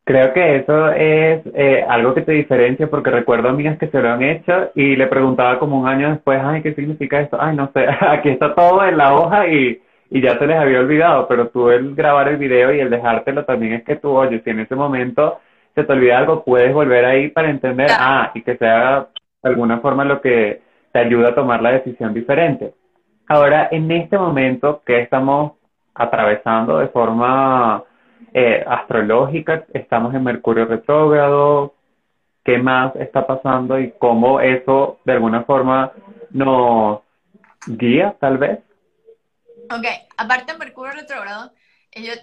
[0.03, 4.09] Creo que eso es eh, algo que te diferencia porque recuerdo amigas que se lo
[4.11, 7.37] han hecho y le preguntaba como un año después, ay, ¿qué significa esto?
[7.39, 9.81] Ay, no sé, aquí está todo en la hoja y,
[10.13, 13.45] y ya se les había olvidado, pero tú el grabar el video y el dejártelo
[13.45, 15.39] también es que tú, oye, si en ese momento
[15.73, 19.07] se te olvida algo, puedes volver ahí para entender, ah, y que sea
[19.41, 22.73] de alguna forma lo que te ayuda a tomar la decisión diferente.
[23.29, 25.53] Ahora, en este momento que estamos
[25.95, 27.83] atravesando de forma
[28.33, 31.73] eh, astrológica, estamos en Mercurio retrógrado,
[32.43, 35.93] qué más está pasando y cómo eso de alguna forma
[36.31, 36.99] nos
[37.65, 38.59] guía, tal vez.
[39.71, 39.85] Ok,
[40.17, 41.53] aparte de Mercurio retrógrado,
[41.95, 42.13] yo,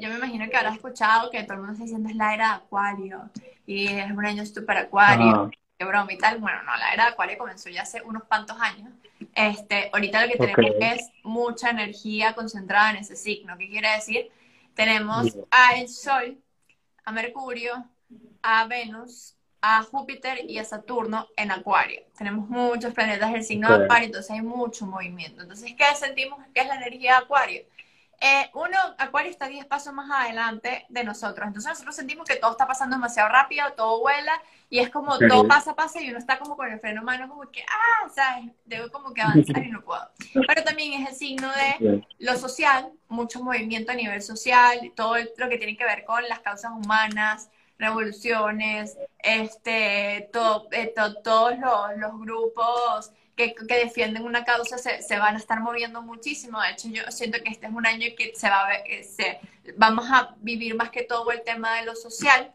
[0.00, 2.48] yo, me imagino que habrás escuchado que todo el mundo se diciendo es la era
[2.48, 3.30] de Acuario
[3.66, 6.38] y es un año super Acuario, qué broma y tal.
[6.38, 8.92] Bueno, no, la era de Acuario comenzó ya hace unos cuantos años.
[9.34, 13.56] Este, ahorita lo que tenemos es mucha energía concentrada en ese signo.
[13.56, 14.30] ¿Qué quiere decir?
[14.74, 16.38] Tenemos a el Sol,
[17.04, 17.84] a Mercurio,
[18.42, 19.35] a Venus,
[19.68, 22.02] a Júpiter y a Saturno en Acuario.
[22.16, 25.42] Tenemos muchos planetas del signo de Acuario, entonces hay mucho movimiento.
[25.42, 27.62] Entonces, ¿qué sentimos que es la energía de Acuario?
[28.20, 31.48] Eh, uno, Acuario está 10 pasos más adelante de nosotros.
[31.48, 35.46] Entonces nosotros sentimos que todo está pasando demasiado rápido, todo vuela y es como todo
[35.48, 38.52] pasa, pasa y uno está como con el freno humano, como que, ah, ¿sabes?
[38.64, 40.08] Debo como que avanzar y no puedo.
[40.46, 45.48] Pero también es el signo de lo social, mucho movimiento a nivel social, todo lo
[45.48, 52.20] que tiene que ver con las causas humanas, revoluciones, este, todo, eh, todos los, los
[52.20, 56.60] grupos que, defienden una causa se, van a estar moviendo muchísimo.
[56.60, 59.40] De hecho, yo siento que este es un año que se va a eh, se,
[59.76, 62.52] vamos a vivir más que todo el tema de lo social.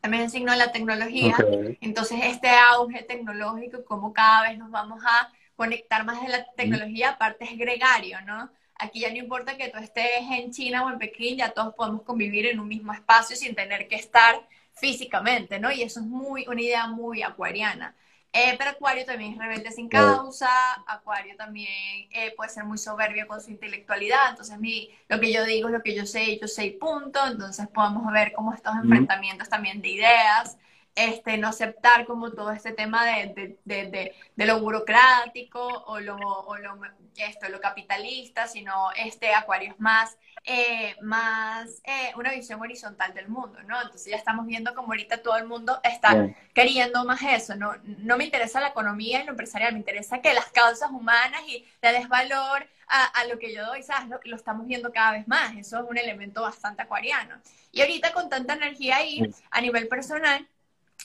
[0.00, 1.36] También el signo de la tecnología.
[1.80, 7.10] Entonces, este auge tecnológico, como cada vez nos vamos a conectar más de la tecnología,
[7.10, 8.50] aparte es gregario, ¿no?
[8.78, 12.02] Aquí ya no importa que tú estés en China o en Pekín, ya todos podemos
[12.02, 15.70] convivir en un mismo espacio sin tener que estar físicamente, ¿no?
[15.72, 17.94] Y eso es muy, una idea muy acuariana.
[18.32, 20.48] Eh, pero Acuario también es rebelde sin causa,
[20.86, 25.44] Acuario también eh, puede ser muy soberbio con su intelectualidad, entonces mi, lo que yo
[25.46, 28.74] digo es lo que yo sé, yo sé y punto, entonces podemos ver como estos
[28.76, 30.58] enfrentamientos también de ideas,
[30.98, 36.16] este, no aceptar como todo este tema de, de, de, de lo burocrático o lo,
[36.16, 36.78] o lo,
[37.16, 43.28] esto, lo capitalista, sino este Acuario es más eh, más eh, una visión horizontal del
[43.28, 43.80] mundo, ¿no?
[43.82, 47.74] Entonces ya estamos viendo como ahorita todo el mundo está queriendo más eso, ¿no?
[47.82, 51.66] No me interesa la economía y lo empresarial, me interesa que las causas humanas y
[51.82, 54.08] le des valor a, lo que yo doy, ¿sabes?
[54.08, 57.36] Lo, lo estamos viendo cada vez más, eso es un elemento bastante acuariano.
[57.70, 60.48] Y ahorita con tanta energía ahí, a nivel personal,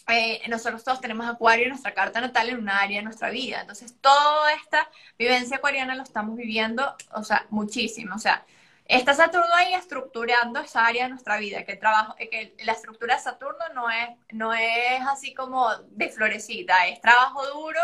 [0.08, 3.62] eh, nosotros todos tenemos Acuario en nuestra carta natal en una área de nuestra vida.
[3.62, 8.16] Entonces, toda esta vivencia acuariana lo estamos viviendo, o sea, muchísimo.
[8.16, 8.46] O sea,
[8.86, 13.22] Está Saturno ahí estructurando esa área de nuestra vida, que, trabajo, que la estructura de
[13.22, 17.80] Saturno no es, no es así como de florecita, es trabajo duro.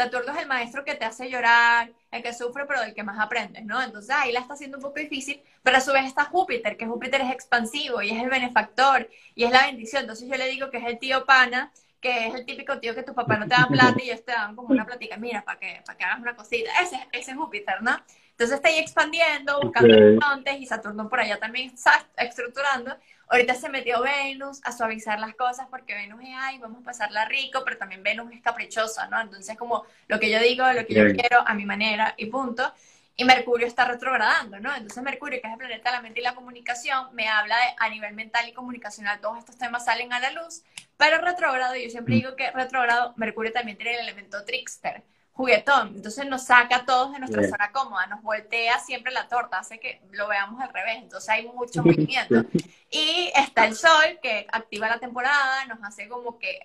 [0.00, 3.18] Saturno es el maestro que te hace llorar, el que sufre, pero del que más
[3.18, 3.82] aprendes, ¿no?
[3.82, 6.86] Entonces ahí la está haciendo un poco difícil, pero a su vez está Júpiter, que
[6.86, 10.02] Júpiter es expansivo y es el benefactor y es la bendición.
[10.02, 13.02] Entonces yo le digo que es el tío pana, que es el típico tío que
[13.02, 15.58] tus papás no te dan plata y ellos te dan como una platica, mira, para
[15.58, 16.70] que, para que hagas una cosita.
[16.80, 17.94] Ese, ese es Júpiter, ¿no?
[18.30, 22.96] Entonces está ahí expandiendo, buscando horizontes y Saturno por allá también está estructurando.
[23.30, 27.26] Ahorita se metió Venus a suavizar las cosas porque Venus es, ay, vamos a pasarla
[27.26, 29.20] rico, pero también Venus es caprichosa, ¿no?
[29.20, 32.74] Entonces como lo que yo digo, lo que yo quiero a mi manera y punto.
[33.14, 34.74] Y Mercurio está retrogradando, ¿no?
[34.74, 37.74] Entonces Mercurio, que es el planeta de la mente y la comunicación, me habla de,
[37.78, 40.64] a nivel mental y comunicacional, todos estos temas salen a la luz,
[40.96, 42.18] pero retrogrado, yo siempre mm.
[42.18, 45.04] digo que retrogrado, Mercurio también tiene el elemento trickster
[45.40, 45.94] juguetón.
[45.96, 49.80] Entonces nos saca a todos de nuestra zona cómoda, nos voltea siempre la torta, hace
[49.80, 50.98] que lo veamos al revés.
[50.98, 52.44] Entonces hay mucho movimiento.
[52.90, 56.60] Y está el sol que activa la temporada, nos hace como que,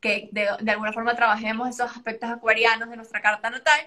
[0.00, 3.80] que de, alguna forma trabajemos esos aspectos acuarianos de nuestra carta natal.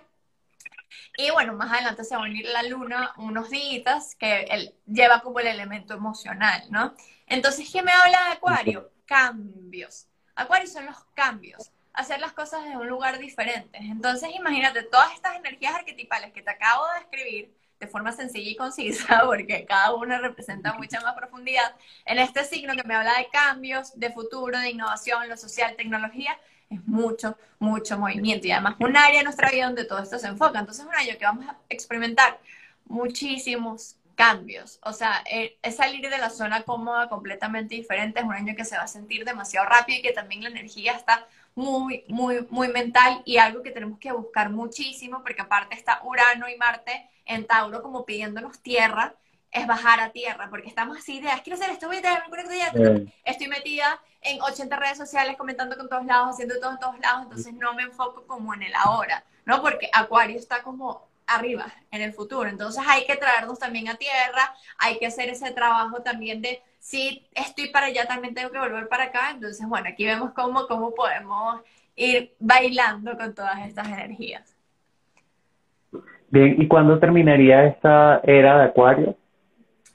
[1.17, 5.21] Y bueno, más adelante se va a unir la luna unos días que él lleva
[5.21, 6.95] como el elemento emocional, ¿no?
[7.27, 8.91] Entonces, ¿qué me habla de Acuario?
[9.05, 10.07] Cambios.
[10.35, 13.77] Acuario son los cambios hacer las cosas en un lugar diferente.
[13.77, 18.55] Entonces, imagínate todas estas energías arquetipales que te acabo de escribir de forma sencilla y
[18.55, 21.75] concisa, porque cada una representa mucha más profundidad,
[22.05, 26.37] en este signo que me habla de cambios, de futuro, de innovación, lo social, tecnología,
[26.69, 30.27] es mucho, mucho movimiento y además un área de nuestra vida donde todo esto se
[30.27, 30.59] enfoca.
[30.59, 32.39] Entonces, es un año que vamos a experimentar
[32.85, 34.79] muchísimos cambios.
[34.83, 38.19] O sea, eh, es salir de la zona cómoda completamente diferente.
[38.19, 40.93] Es un año que se va a sentir demasiado rápido y que también la energía
[40.93, 46.01] está muy, muy, muy mental y algo que tenemos que buscar muchísimo, porque aparte está
[46.03, 49.15] Urano y Marte en Tauro como pidiéndonos tierra,
[49.51, 53.47] es bajar a tierra, porque estamos así de, quiero hacer esto, voy a tener, estoy
[53.47, 57.53] metida en 80 redes sociales comentando con todos lados, haciendo todo en todos lados, entonces
[57.53, 59.61] no me enfoco como en el ahora, ¿no?
[59.61, 62.49] Porque Acuario está como arriba, en el futuro.
[62.49, 67.25] Entonces hay que traernos también a tierra, hay que hacer ese trabajo también de si
[67.33, 69.31] estoy para allá, también tengo que volver para acá.
[69.31, 71.61] Entonces, bueno, aquí vemos cómo, cómo podemos
[71.95, 74.53] ir bailando con todas estas energías.
[76.29, 79.17] Bien, ¿y cuándo terminaría esta era de Acuario?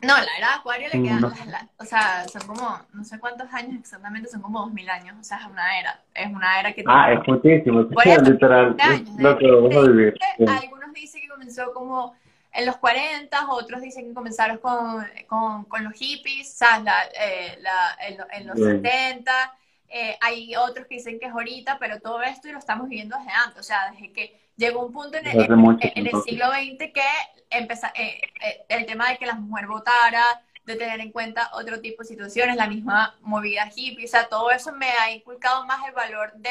[0.00, 3.80] No, la era de Acuario le quedan, o sea, son como, no sé cuántos años
[3.80, 6.84] exactamente, son como dos mil años, o sea, es una era, es una era que
[6.86, 8.76] Ah, es muchísimo, es literal,
[9.18, 10.14] lo que vamos a vivir.
[10.38, 12.14] Algunos dicen que comenzó como
[12.58, 16.82] en los 40, otros dicen que comenzaron con, con, con los hippies, ¿sabes?
[16.82, 17.96] La, eh, la,
[18.32, 19.54] en, los 70,
[19.88, 23.16] eh, hay otros que dicen que es ahorita, pero todo esto y lo estamos viviendo
[23.16, 26.92] desde antes, o sea, desde que llegó un punto en el, en, el siglo XX
[26.92, 27.06] que
[27.50, 28.22] empezó, eh,
[28.68, 30.24] el tema de que la mujer votara,
[30.64, 34.50] de tener en cuenta otro tipo de situaciones, la misma movida hippie, o sea, todo
[34.50, 36.50] eso me ha inculcado más el valor de,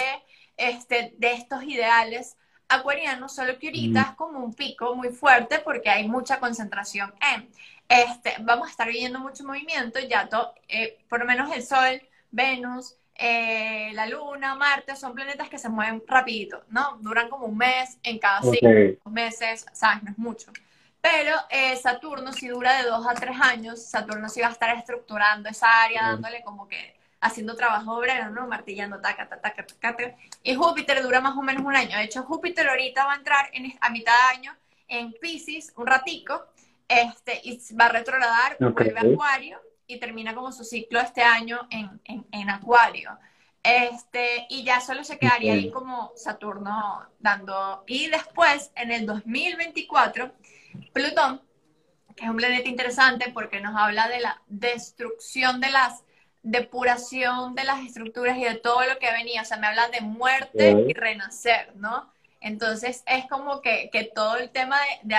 [0.56, 2.38] este, de estos ideales
[2.70, 7.50] acuariano, solo que ahorita es como un pico muy fuerte porque hay mucha concentración en.
[7.90, 10.30] Este, vamos a estar viendo mucho movimiento, ya
[10.68, 12.02] eh, por lo menos el Sol,
[12.32, 16.98] Venus, eh, la Luna, Marte, son planetas que se mueven rapidito, ¿no?
[17.00, 20.04] Duran como un mes en cada cinco meses, ¿sabes?
[20.04, 20.52] No es mucho.
[21.00, 24.76] Pero eh, Saturno, si dura de dos a tres años, Saturno sí va a estar
[24.78, 28.48] estructurando esa área, dándole como que haciendo trabajo obrero, ¿no?
[28.48, 30.16] Martillando, taca, taca, taca, taca.
[30.44, 31.98] Y Júpiter dura más o menos un año.
[31.98, 34.56] De hecho, Júpiter ahorita va a entrar en, a mitad de año
[34.88, 36.46] en Pisces un ratico,
[36.88, 41.68] este, y va a retrogradar, vuelve a Acuario y termina como su ciclo este año
[41.70, 43.18] en, en, en Acuario.
[43.64, 47.84] Este, y ya solo se quedaría ahí como Saturno dando.
[47.88, 50.32] Y después, en el 2024,
[50.94, 51.42] Plutón,
[52.16, 56.04] que es un planeta interesante porque nos habla de la destrucción de las
[56.48, 59.42] depuración de las estructuras y de todo lo que venía.
[59.42, 62.10] O sea, me habla de muerte y renacer, ¿no?
[62.40, 65.18] Entonces es como que, que todo el tema de,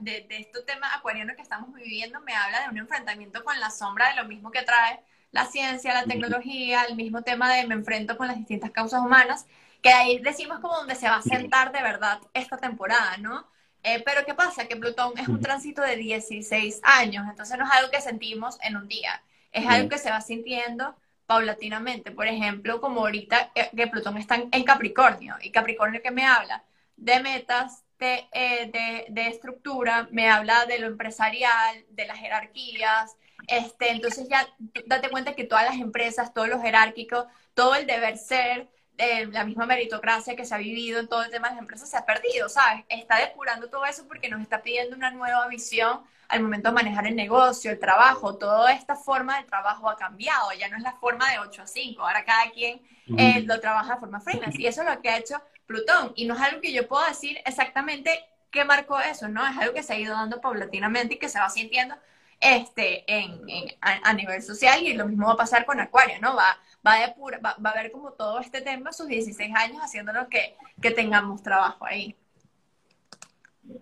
[0.00, 3.70] de, de, estos temas acuarianos que estamos viviendo me habla de un enfrentamiento con la
[3.70, 5.00] sombra de lo mismo que trae
[5.30, 9.46] la ciencia, la tecnología, el mismo tema de me enfrento con las distintas causas humanas,
[9.82, 13.46] que ahí decimos como donde se va a sentar de verdad esta temporada, ¿no?
[13.82, 14.66] Eh, pero ¿qué pasa?
[14.66, 18.76] Que Plutón es un tránsito de 16 años, entonces no es algo que sentimos en
[18.76, 19.22] un día
[19.54, 20.94] es algo que se va sintiendo
[21.26, 22.10] paulatinamente.
[22.10, 26.64] Por ejemplo, como ahorita que Plutón está en Capricornio, y Capricornio que me habla
[26.96, 33.16] de metas, de, eh, de, de, estructura, me habla de lo empresarial, de las jerarquías.
[33.46, 34.46] Este, entonces ya
[34.86, 38.68] date cuenta que todas las empresas, todo lo jerárquico, todo el deber ser,
[38.98, 41.90] eh, la misma meritocracia que se ha vivido en todo el tema de las empresas
[41.90, 42.84] se ha perdido, ¿sabes?
[42.88, 47.06] Está depurando todo eso porque nos está pidiendo una nueva visión al momento de manejar
[47.06, 50.92] el negocio, el trabajo, toda esta forma de trabajo ha cambiado, ya no es la
[50.92, 52.80] forma de 8 a 5, ahora cada quien
[53.18, 56.26] eh, lo trabaja de forma freelance y eso es lo que ha hecho Plutón y
[56.26, 59.46] no es algo que yo pueda decir exactamente qué marcó eso, ¿no?
[59.46, 61.96] Es algo que se ha ido dando paulatinamente y que se va sintiendo
[62.40, 63.40] este, en,
[63.80, 66.36] a, nivel social y lo mismo va a pasar con Acuario, ¿no?
[66.36, 70.28] Va, va, de pura, va, a ver como todo este tema, sus 16 años, haciéndolo
[70.28, 72.14] que, que tengamos trabajo ahí.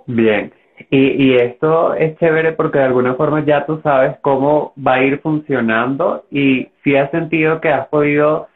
[0.07, 0.53] Bien,
[0.91, 5.03] y, y esto es chévere porque de alguna forma ya tú sabes cómo va a
[5.03, 8.49] ir funcionando y si has sentido que has podido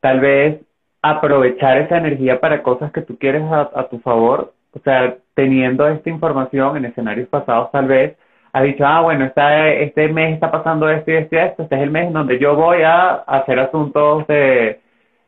[0.00, 0.60] tal vez
[1.02, 5.86] aprovechar esa energía para cosas que tú quieres a, a tu favor, o sea, teniendo
[5.88, 8.16] esta información en escenarios pasados tal vez,
[8.52, 11.76] has dicho, ah, bueno, esta, este mes está pasando esto y esto y esto, este
[11.76, 14.80] es el mes en donde yo voy a hacer asuntos de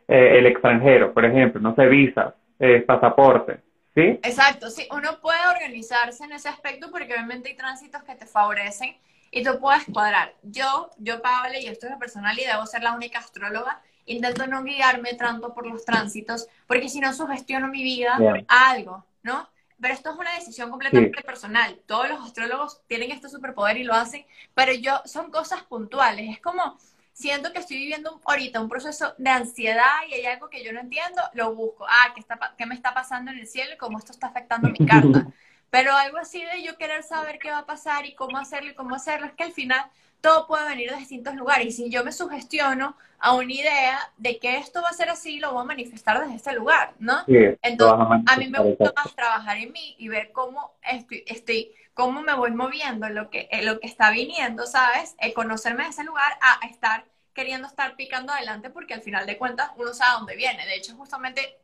[0.08, 3.58] eh, el extranjero, por ejemplo, no sé, visas, eh, pasaporte.
[3.94, 4.02] ¿Sí?
[4.22, 8.96] Exacto, sí, uno puede organizarse en ese aspecto porque obviamente hay tránsitos que te favorecen
[9.32, 10.32] y tú puedes cuadrar.
[10.42, 14.62] Yo, yo Pablo, y esto es personal y debo ser la única astróloga, intento no
[14.62, 18.16] guiarme tanto por los tránsitos porque si no sugestiono mi vida
[18.48, 19.48] a algo, ¿no?
[19.80, 21.80] Pero esto es una decisión completamente personal.
[21.86, 26.28] Todos los astrólogos tienen este superpoder y lo hacen, pero yo son cosas puntuales.
[26.30, 26.78] Es como,
[27.12, 30.80] siento que estoy viviendo ahorita un proceso de ansiedad y hay algo que yo no
[30.80, 31.86] entiendo, lo busco.
[31.88, 34.68] Ah, ¿qué, está, qué me está pasando en el cielo y cómo esto está afectando
[34.68, 35.26] mi carta?
[35.70, 38.74] Pero algo así de yo querer saber qué va a pasar y cómo hacerlo y
[38.74, 39.84] cómo hacerlo, es que al final
[40.20, 41.66] todo puede venir de distintos lugares.
[41.66, 45.38] Y si yo me sugestiono a una idea de que esto va a ser así,
[45.38, 47.22] lo voy a manifestar desde este lugar, ¿no?
[47.26, 52.22] Entonces, a, mí me gusta más trabajar en mí y ver cómo estoy, estoy cómo
[52.22, 55.16] me voy moviendo, lo que, eh, lo que está viniendo, ¿sabes?
[55.18, 57.04] El conocerme de ese lugar a estar
[57.34, 60.66] queriendo estar picando adelante porque al final de cuentas uno sabe dónde viene.
[60.66, 61.58] De hecho, justamente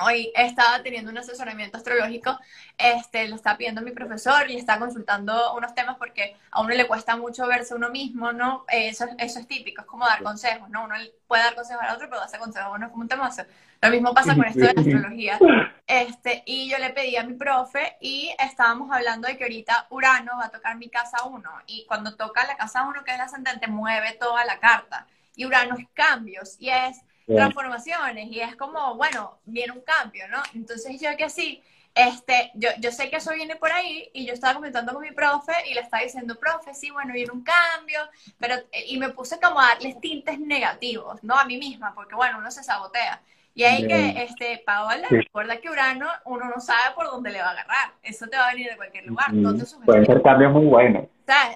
[0.00, 2.38] hoy estaba teniendo un asesoramiento astrológico,
[2.78, 6.60] este, le está pidiendo a mi profesor y le está consultando unos temas porque a
[6.60, 8.64] uno le cuesta mucho verse uno mismo, ¿no?
[8.68, 10.84] Eso, eso es típico, es como dar consejos, ¿no?
[10.84, 10.94] Uno
[11.26, 13.42] puede dar consejos al otro, pero darse consejos a uno es como un temazo.
[13.80, 15.38] Lo mismo pasa con esto de la astrología.
[15.86, 20.32] Este, y yo le pedí a mi profe y estábamos hablando de que ahorita Urano
[20.38, 23.24] va a tocar mi casa 1 y cuando toca la casa 1, que es la
[23.24, 25.06] ascendente, mueve toda la carta.
[25.34, 30.42] Y Urano es cambios y es transformaciones y es como, bueno, viene un cambio, ¿no?
[30.54, 31.62] Entonces yo que sí,
[31.94, 35.12] este, yo, yo sé que eso viene por ahí y yo estaba comentando con mi
[35.12, 38.00] profe y le estaba diciendo, profe, sí, bueno, viene un cambio,
[38.38, 38.56] pero,
[38.86, 41.38] y me puse como a darles tintes negativos, ¿no?
[41.38, 43.20] A mí misma, porque bueno, uno se sabotea.
[43.54, 47.48] Y ahí que, este, Paola, recuerda que Urano, uno no sabe por dónde le va
[47.48, 47.92] a agarrar.
[48.02, 49.30] Eso te va a venir de cualquier lugar.
[49.34, 51.04] No te Pueden ser cambios muy buenos.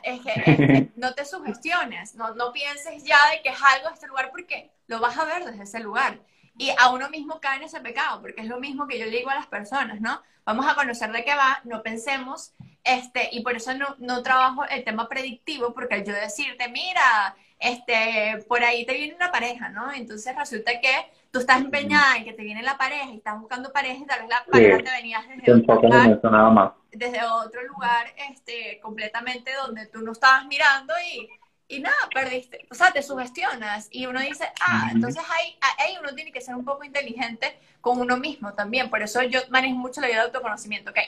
[0.03, 4.07] Es que, no te sugestiones, no, no pienses ya de que es algo de este
[4.07, 6.21] lugar porque lo vas a ver desde ese lugar.
[6.59, 9.19] Y a uno mismo cae en ese pecado, porque es lo mismo que yo le
[9.19, 10.23] digo a las personas, ¿no?
[10.45, 14.65] Vamos a conocer de qué va, no pensemos, este, y por eso no, no trabajo
[14.65, 19.93] el tema predictivo, porque yo decirte, mira, este, por ahí te viene una pareja, ¿no?
[19.93, 23.73] Entonces resulta que tú estás empeñada en que te viene la pareja y estás buscando
[23.73, 26.73] pareja y tal vez la pareja te venías desde otro lugar, nada más.
[26.93, 31.29] desde otro lugar, este, completamente donde tú no estabas mirando y
[31.69, 36.15] y nada, perdiste, o sea, te sugestionas y uno dice, ah, entonces ahí, ahí uno
[36.15, 40.01] tiene que ser un poco inteligente con uno mismo también, por eso yo manejo mucho
[40.01, 40.99] la vida de autoconocimiento, ok,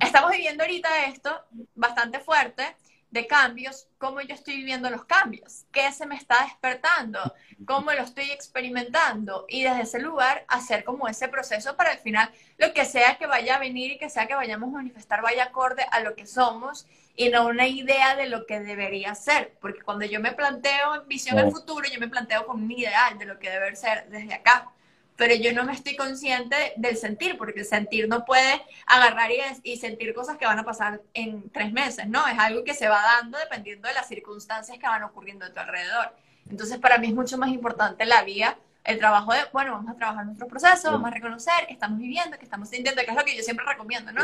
[0.00, 1.44] estamos viviendo ahorita esto
[1.74, 2.64] bastante fuerte,
[3.10, 7.34] de cambios, cómo yo estoy viviendo los cambios, qué se me está despertando,
[7.66, 12.30] cómo lo estoy experimentando y desde ese lugar hacer como ese proceso para al final
[12.58, 15.44] lo que sea que vaya a venir y que sea que vayamos a manifestar vaya
[15.44, 16.86] acorde a lo que somos
[17.18, 21.08] y no una idea de lo que debería ser, porque cuando yo me planteo en
[21.08, 24.32] visión al futuro, yo me planteo con un ideal de lo que debe ser desde
[24.32, 24.70] acá
[25.18, 29.40] pero yo no me estoy consciente del sentir, porque el sentir no puede agarrar y,
[29.64, 32.24] y, sentir cosas que van a pasar en tres meses, ¿no?
[32.28, 35.58] Es algo que se va dando dependiendo de las circunstancias que van ocurriendo a tu
[35.58, 36.14] alrededor.
[36.48, 38.56] Entonces, para mí es mucho más importante la vía,
[38.88, 42.38] el trabajo de, bueno, vamos a trabajar nuestro proceso, vamos a reconocer que estamos viviendo,
[42.38, 44.22] que estamos sintiendo, que es lo que yo siempre recomiendo, ¿no?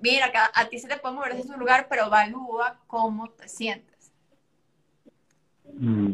[0.00, 3.48] Mira, que a, ti se te puede mover desde tu lugar, pero evalúa cómo te
[3.48, 4.12] sientes.
[5.76, 6.12] Mm.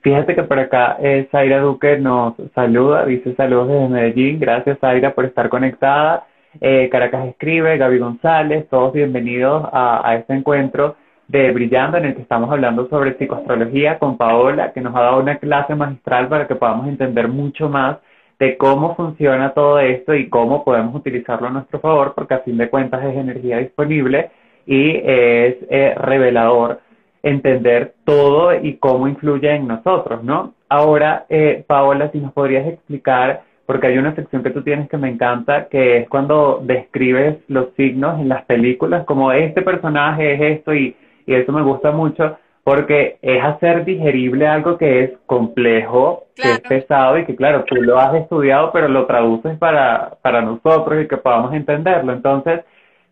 [0.00, 5.14] Fíjate que por acá eh, Zaira Duque nos saluda, dice saludos desde Medellín, gracias Zaira
[5.14, 6.26] por estar conectada.
[6.62, 10.96] Eh, Caracas escribe, Gaby González, todos bienvenidos a, a este encuentro
[11.28, 15.20] de Brillando en el que estamos hablando sobre psicoastrología con Paola, que nos ha dado
[15.20, 17.98] una clase magistral para que podamos entender mucho más
[18.38, 22.56] de cómo funciona todo esto y cómo podemos utilizarlo a nuestro favor, porque a fin
[22.56, 24.30] de cuentas es energía disponible
[24.66, 26.80] y es eh, revelador
[27.22, 30.54] entender todo y cómo influye en nosotros, ¿no?
[30.68, 34.96] Ahora, eh, Paola, si nos podrías explicar, porque hay una sección que tú tienes que
[34.96, 40.58] me encanta, que es cuando describes los signos en las películas, como este personaje es
[40.58, 40.96] esto y,
[41.28, 46.60] y eso me gusta mucho, porque es hacer digerible algo que es complejo, que es
[46.60, 51.06] pesado y que claro, tú lo has estudiado, pero lo traduces para, para nosotros y
[51.06, 52.14] que podamos entenderlo.
[52.14, 52.62] Entonces,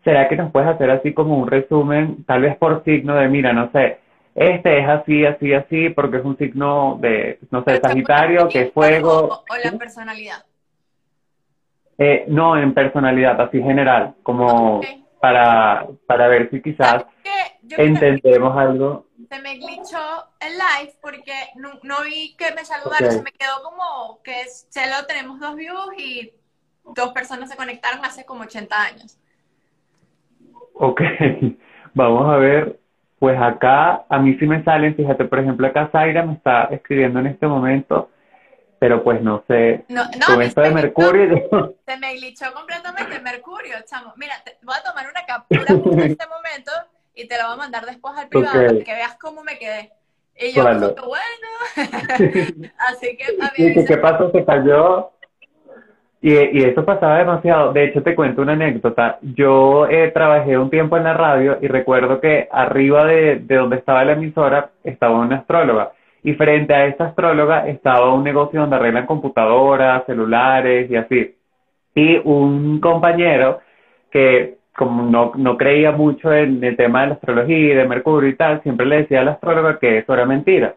[0.03, 3.53] ¿será que nos puedes hacer así como un resumen, tal vez por signo de, mira,
[3.53, 3.99] no sé,
[4.33, 8.73] este es así, así, así, porque es un signo de, no sé, Sagitario, que es
[8.73, 9.43] fuego.
[9.47, 10.43] O, la personalidad.
[11.99, 14.81] Eh, no, en personalidad, así general, como
[15.19, 17.05] para, para ver si quizás
[17.69, 19.07] entendemos algo.
[19.29, 19.97] Se me glitchó
[20.39, 25.39] el live porque no, vi que me saludaron, se me quedó como que solo tenemos
[25.39, 26.33] dos views y
[26.95, 29.19] dos personas se conectaron hace como 80 años.
[30.73, 31.01] Ok,
[31.93, 32.79] vamos a ver
[33.19, 37.19] pues acá a mí sí me salen, fíjate, por ejemplo, acá Zaira me está escribiendo
[37.19, 38.11] en este momento,
[38.79, 41.75] pero pues no sé, no, con esto de Mercurio...
[41.85, 44.13] Se me glitchó completamente Mercurio, chamo.
[44.17, 46.71] Mira, te, voy a tomar una captura en este momento
[47.17, 49.91] y te la voy a mandar después al privado para que veas cómo me quedé.
[50.39, 50.87] Y yo, bueno,
[52.77, 53.25] así que
[53.57, 53.85] mí...
[53.85, 54.31] ¿Qué pasó?
[54.31, 55.09] ¿Se cayó?
[56.21, 57.73] Y, y, eso pasaba demasiado.
[57.73, 59.17] De hecho, te cuento una anécdota.
[59.21, 63.77] Yo eh, trabajé un tiempo en la radio y recuerdo que arriba de, de, donde
[63.77, 65.93] estaba la emisora estaba una astróloga.
[66.23, 71.35] Y frente a esta astróloga estaba un negocio donde arreglan computadoras, celulares y así.
[71.95, 73.61] Y un compañero
[74.11, 78.29] que como no, no creía mucho en el tema de la astrología y de Mercurio
[78.29, 80.75] y tal, siempre le decía a la astróloga que eso era mentira.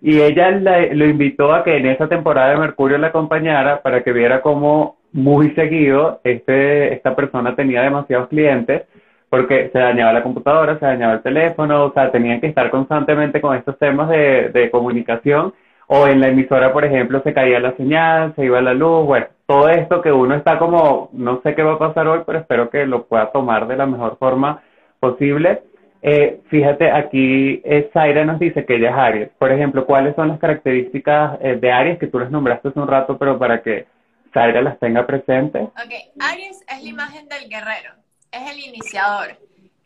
[0.00, 4.12] Y ella lo invitó a que en esa temporada de Mercurio la acompañara para que
[4.12, 8.84] viera cómo muy seguido este, esta persona tenía demasiados clientes
[9.28, 13.40] porque se dañaba la computadora, se dañaba el teléfono, o sea, tenían que estar constantemente
[13.42, 15.52] con estos temas de, de comunicación,
[15.88, 19.26] o en la emisora, por ejemplo, se caía la señal, se iba la luz, bueno,
[19.46, 22.68] todo esto que uno está como, no sé qué va a pasar hoy, pero espero
[22.68, 24.62] que lo pueda tomar de la mejor forma
[24.98, 25.62] posible.
[26.02, 29.30] Eh, fíjate, aquí eh, Zaira nos dice que ella es Aries.
[29.38, 32.88] Por ejemplo, ¿cuáles son las características eh, de Aries que tú les nombraste hace un
[32.88, 33.86] rato, pero para que
[34.34, 35.62] Zaira las tenga presentes?
[35.62, 37.92] Ok, Aries es la imagen del guerrero,
[38.32, 39.38] es el iniciador.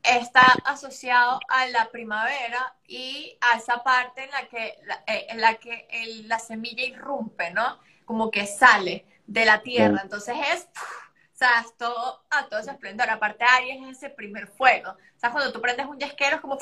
[0.03, 4.75] Está asociado a la primavera y a esa parte en la que,
[5.29, 5.87] en la, que
[6.27, 7.79] la semilla irrumpe, ¿no?
[8.07, 10.01] Como que sale de la tierra.
[10.03, 10.69] Entonces es
[11.41, 13.09] sea, es todo a todo ese esplendor.
[13.09, 14.91] Aparte, Aries es ese primer fuego.
[14.91, 16.59] O sea, cuando tú prendes un yesquero es como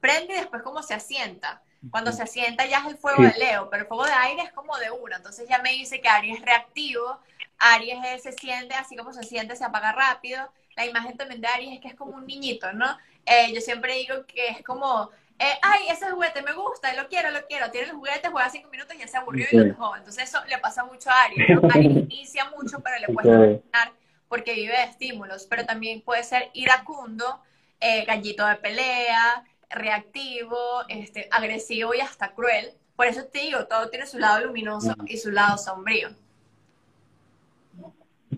[0.00, 1.62] prende y después como se asienta.
[1.90, 4.52] Cuando se asienta ya es el fuego de Leo, pero el fuego de aire es
[4.52, 5.16] como de una.
[5.16, 7.18] Entonces ya me dice que Aries es reactivo,
[7.58, 10.48] Aries es, se siente así como se siente, se apaga rápido.
[10.76, 12.96] La imagen también de Aries es que es como un niñito, ¿no?
[13.26, 15.10] Eh, yo siempre digo que es como,
[15.42, 17.68] eh, ay, ese juguete me gusta, lo quiero, lo quiero.
[17.72, 19.96] Tiene el juguete, juega cinco minutos y ya se aburrió y lo dejó.
[19.96, 21.68] Entonces eso le pasa mucho a Aries, ¿no?
[21.68, 23.92] Aries inicia mucho, pero le cuesta terminar
[24.28, 27.40] porque vive de estímulos, pero también puede ser iracundo,
[27.80, 30.56] eh, gallito de pelea, reactivo,
[30.88, 32.70] este, agresivo y hasta cruel.
[32.94, 36.10] Por eso te digo, todo tiene su lado luminoso y su lado sombrío.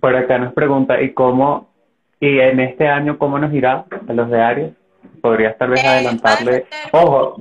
[0.00, 1.68] Por acá nos pregunta, ¿y cómo,
[2.18, 4.74] y en este año, cómo nos irá a los de Aries?
[5.25, 6.66] ¿Podrías tal vez eh, adelantarle?
[6.93, 7.37] Ojo,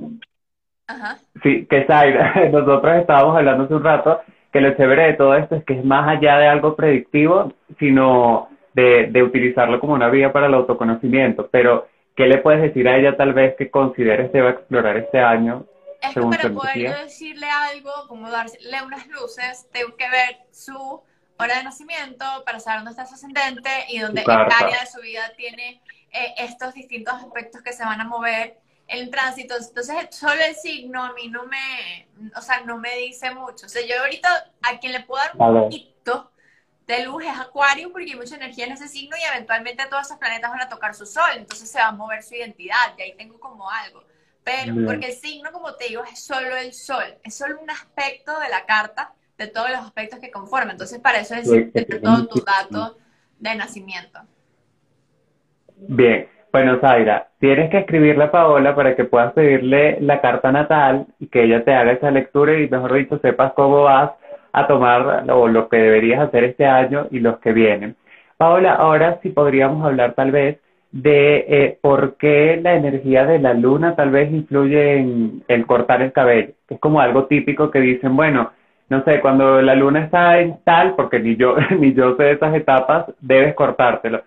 [0.86, 1.18] Ajá.
[1.42, 5.56] sí, que Zaira, nosotros estábamos hablando hace un rato que lo chévere de todo esto
[5.56, 10.32] es que es más allá de algo predictivo, sino de, de utilizarlo como una vía
[10.32, 11.50] para el autoconocimiento.
[11.52, 14.96] Pero, ¿qué le puedes decir a ella tal vez que consideres que va a explorar
[14.96, 15.66] este año?
[16.00, 21.02] Es que para poder yo decirle algo, como darle unas luces, tengo que ver su
[21.38, 25.02] hora de nacimiento para saber dónde está su ascendente y dónde en área de su
[25.02, 25.82] vida tiene
[26.14, 29.56] eh, estos distintos aspectos que se van a mover el tránsito.
[29.56, 33.66] Entonces, solo el signo a mí no me, o sea, no me dice mucho.
[33.66, 36.30] O sea, yo ahorita a quien le puedo dar un poquito
[36.86, 40.18] de luz es Acuario porque hay mucha energía en ese signo y eventualmente todos esos
[40.18, 43.14] planetas van a tocar su sol, entonces se va a mover su identidad y ahí
[43.16, 44.04] tengo como algo.
[44.44, 48.38] Pero, porque el signo, como te digo, es solo el sol, es solo un aspecto
[48.38, 50.72] de la carta de todos los aspectos que conforman.
[50.72, 51.48] Entonces, para eso es
[52.02, 52.98] todo tu dato
[53.38, 54.20] de nacimiento.
[55.88, 61.06] Bien, bueno, Zaira, tienes que escribirle a Paola para que puedas pedirle la carta natal
[61.18, 64.12] y que ella te haga esa lectura y, mejor dicho, sepas cómo vas
[64.52, 67.96] a tomar o lo que deberías hacer este año y los que vienen.
[68.36, 70.58] Paola, ahora sí podríamos hablar tal vez
[70.92, 76.02] de eh, por qué la energía de la luna tal vez influye en, el cortar
[76.02, 76.52] el cabello.
[76.68, 78.52] Es como algo típico que dicen, bueno,
[78.88, 82.32] no sé, cuando la luna está en tal, porque ni yo, ni yo sé de
[82.32, 84.22] esas etapas, debes cortártelo.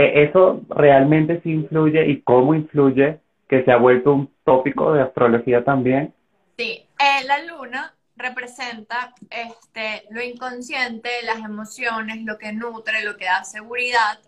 [0.00, 5.02] Eh, ¿Eso realmente sí influye y cómo influye que se ha vuelto un tópico de
[5.02, 6.14] astrología también?
[6.56, 13.26] Sí, eh, la luna representa este, lo inconsciente, las emociones, lo que nutre, lo que
[13.26, 14.18] da seguridad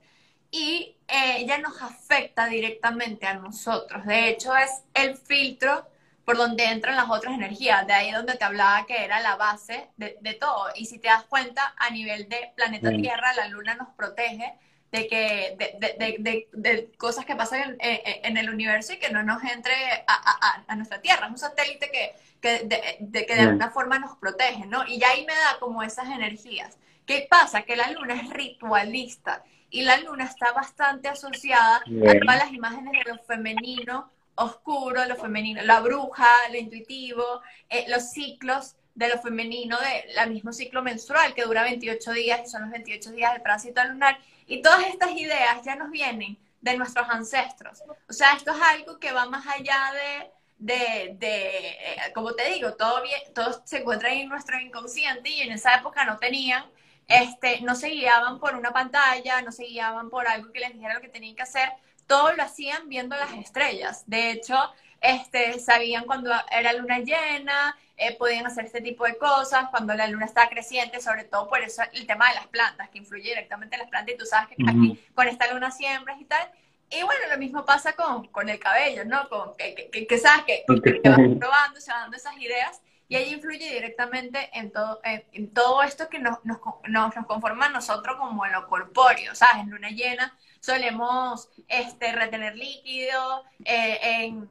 [0.51, 4.05] y eh, ella nos afecta directamente a nosotros.
[4.05, 5.87] De hecho, es el filtro
[6.27, 9.89] por donde entran las otras energías, de ahí donde te hablaba que era la base
[9.97, 10.66] de, de todo.
[10.77, 14.53] Y si te das cuenta, a nivel de planeta Tierra, la luna nos protege
[14.93, 19.43] de que de, de, de, cosas que pasan en, el universo y que no nos
[19.43, 19.72] entre
[20.07, 21.26] a, a, nuestra Tierra.
[21.26, 24.86] Es un satélite que, que, de, que de alguna forma nos protege, ¿no?
[24.86, 26.76] Y ya ahí me da como esas energías.
[27.07, 27.62] ¿Qué pasa?
[27.62, 31.82] Que la luna es ritualista y la luna está bastante asociada a
[32.20, 37.40] todas las imágenes de lo femenino, oscuro, lo femenino, la bruja, lo intuitivo,
[37.70, 42.51] eh, los ciclos de lo femenino, del mismo ciclo menstrual que dura 28 días y
[42.51, 44.18] son los 28 días del tránsito lunar.
[44.47, 47.82] Y todas estas ideas ya nos vienen de nuestros ancestros.
[48.09, 52.74] O sea, esto es algo que va más allá de, de, eh, como te digo,
[52.74, 53.03] todo,
[53.34, 56.64] todo se encuentra en nuestro inconsciente y en esa época no tenían,
[57.09, 60.95] este, no se guiaban por una pantalla, no se guiaban por algo que les dijera
[60.95, 61.68] lo que tenían que hacer,
[62.07, 64.05] todo lo hacían viendo las estrellas.
[64.07, 64.57] De hecho,
[65.01, 67.76] este, sabían cuando era luna llena,
[68.07, 71.61] eh, podían hacer este tipo de cosas, cuando la luna está creciente, sobre todo por
[71.61, 74.48] eso el tema de las plantas, que influye directamente en las plantas, y tú sabes
[74.48, 76.50] que aquí con esta luna siembras y tal.
[76.90, 79.28] Y bueno, lo mismo pasa con, con el cabello, ¿no?
[79.28, 83.32] Con, que, que, sabes que, que, vas probando, se van dando esas ideas, y ahí
[83.32, 88.44] influye directamente en todo, en, todo esto que nos, nos, nos, conforma a nosotros como
[88.46, 89.62] en lo corpóreo, ¿sabes?
[89.62, 94.48] En luna llena solemos este, retener líquido, eh, en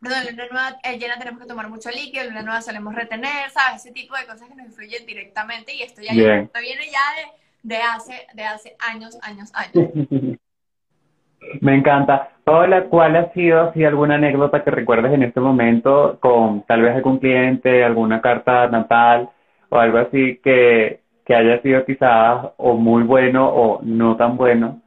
[0.00, 2.94] Perdón, en luna nueva eh, llena tenemos que tomar mucho líquido, en luna nueva solemos
[2.94, 3.84] retener, ¿sabes?
[3.84, 7.76] Ese tipo de cosas que nos influyen directamente y esto ya viene ya de, de,
[7.76, 9.90] hace, de hace años, años, años.
[11.60, 12.30] Me encanta.
[12.44, 16.96] Hola, ¿cuál ha sido así alguna anécdota que recuerdes en este momento con tal vez
[16.96, 19.30] algún cliente, alguna carta natal
[19.68, 24.80] o algo así que, que haya sido quizás o muy bueno o no tan bueno?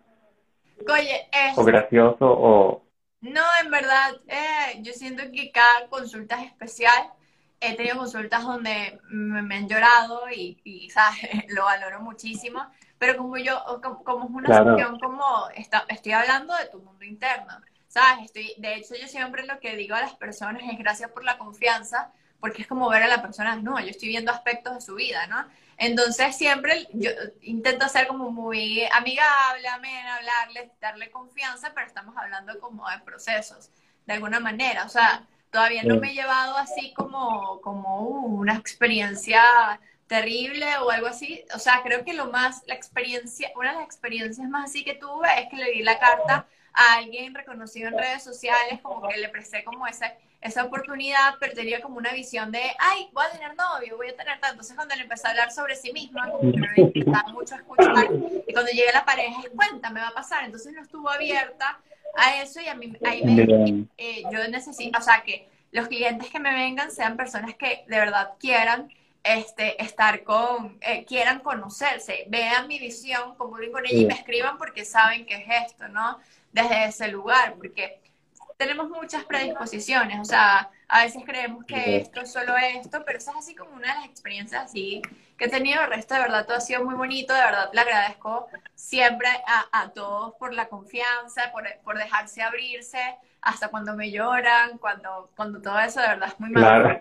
[0.91, 1.57] Oye, es...
[1.57, 2.82] O gracioso o...
[3.23, 7.11] No, en verdad, eh, yo siento que cada consulta es especial.
[7.59, 11.45] He tenido consultas donde me, han llorado y, y ¿sabes?
[11.47, 12.69] lo valoro muchísimo
[13.03, 13.61] pero como yo,
[14.05, 17.53] como, es una sesión como, está, estoy hablando de tu mundo interno,
[17.89, 18.23] ¿sabes?
[18.27, 21.37] Estoy, de hecho, yo siempre lo que digo a las personas es gracias por la
[21.37, 24.95] confianza, porque es como ver a la persona, no, yo estoy viendo aspectos de su
[24.95, 25.45] vida, ¿no?
[25.77, 27.09] Entonces siempre yo
[27.41, 33.69] intento ser como muy amigable, amén, hablarle, darle confianza, pero estamos hablando como de procesos,
[34.05, 38.55] de alguna manera, o sea, todavía no me he llevado así como, como uh, una
[38.55, 39.41] experiencia
[40.07, 41.43] terrible o algo así.
[41.55, 44.95] O sea, creo que lo más, la experiencia, una de las experiencias más así que
[44.95, 49.17] tuve es que le di la carta a alguien reconocido en redes sociales, como que
[49.17, 50.13] le presté como esa,
[50.43, 54.15] esa oportunidad, pero tenía como una visión de, ay, voy a tener novio, voy a
[54.15, 54.51] tener tanto.
[54.51, 58.09] Entonces cuando le empecé a hablar sobre sí misma, como que me gustaba mucho escuchar,
[58.45, 60.43] y cuando llegué a la pareja, cuenta, me va a pasar.
[60.43, 61.79] Entonces no estuvo abierta
[62.15, 66.29] a eso y a mí, ahí me, eh, yo necesito, o sea, que los clientes
[66.29, 68.91] que me vengan sean personas que de verdad quieran
[69.23, 74.57] este, estar con, eh, quieran conocerse, vean mi visión, comuniquen con ella y me escriban
[74.57, 76.19] porque saben que es esto, ¿no?
[76.51, 78.02] Desde ese lugar, porque
[78.63, 83.31] tenemos muchas predisposiciones, o sea, a veces creemos que esto es solo esto, pero eso
[83.31, 85.01] es así como una de las experiencias así
[85.37, 87.81] que he tenido, el resto de verdad todo ha sido muy bonito, de verdad le
[87.81, 89.27] agradezco siempre
[89.71, 92.99] a, todos por la confianza, por, por, dejarse abrirse,
[93.41, 96.99] hasta cuando me lloran, cuando, cuando todo eso de verdad es muy malo.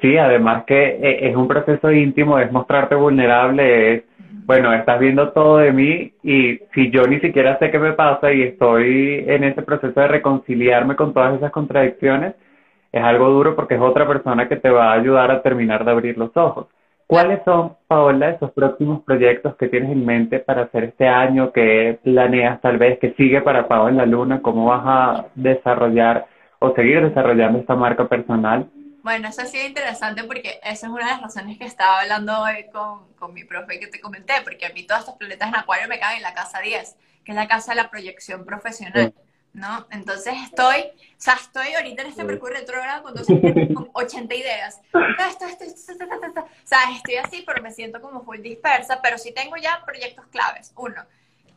[0.00, 4.04] Sí, además que eh, es un proceso íntimo, es mostrarte vulnerable, es,
[4.52, 8.30] bueno, estás viendo todo de mí y si yo ni siquiera sé qué me pasa
[8.34, 12.34] y estoy en ese proceso de reconciliarme con todas esas contradicciones,
[12.92, 15.90] es algo duro porque es otra persona que te va a ayudar a terminar de
[15.90, 16.66] abrir los ojos.
[17.06, 21.50] ¿Cuáles son, Paola, esos próximos proyectos que tienes en mente para hacer este año?
[21.50, 22.98] ¿Qué planeas tal vez?
[22.98, 24.42] que sigue para Paola en la Luna?
[24.42, 26.26] ¿Cómo vas a desarrollar
[26.58, 28.66] o seguir desarrollando esta marca personal?
[29.02, 32.40] Bueno, eso ha sido interesante porque esa es una de las razones que estaba hablando
[32.40, 35.56] hoy con, con mi profe que te comenté, porque a mí todos estos planetas en
[35.56, 39.12] Acuario me caen en la casa 10, que es la casa de la proyección profesional,
[39.52, 39.88] ¿no?
[39.90, 43.14] Entonces estoy, o sea, estoy ahorita en este Mercurio retrógrado con,
[43.74, 44.80] con 80 ideas.
[45.28, 49.32] Esto, esto, esto, o sea, estoy así, pero me siento como full dispersa, pero sí
[49.34, 50.72] tengo ya proyectos claves.
[50.76, 51.04] Uno,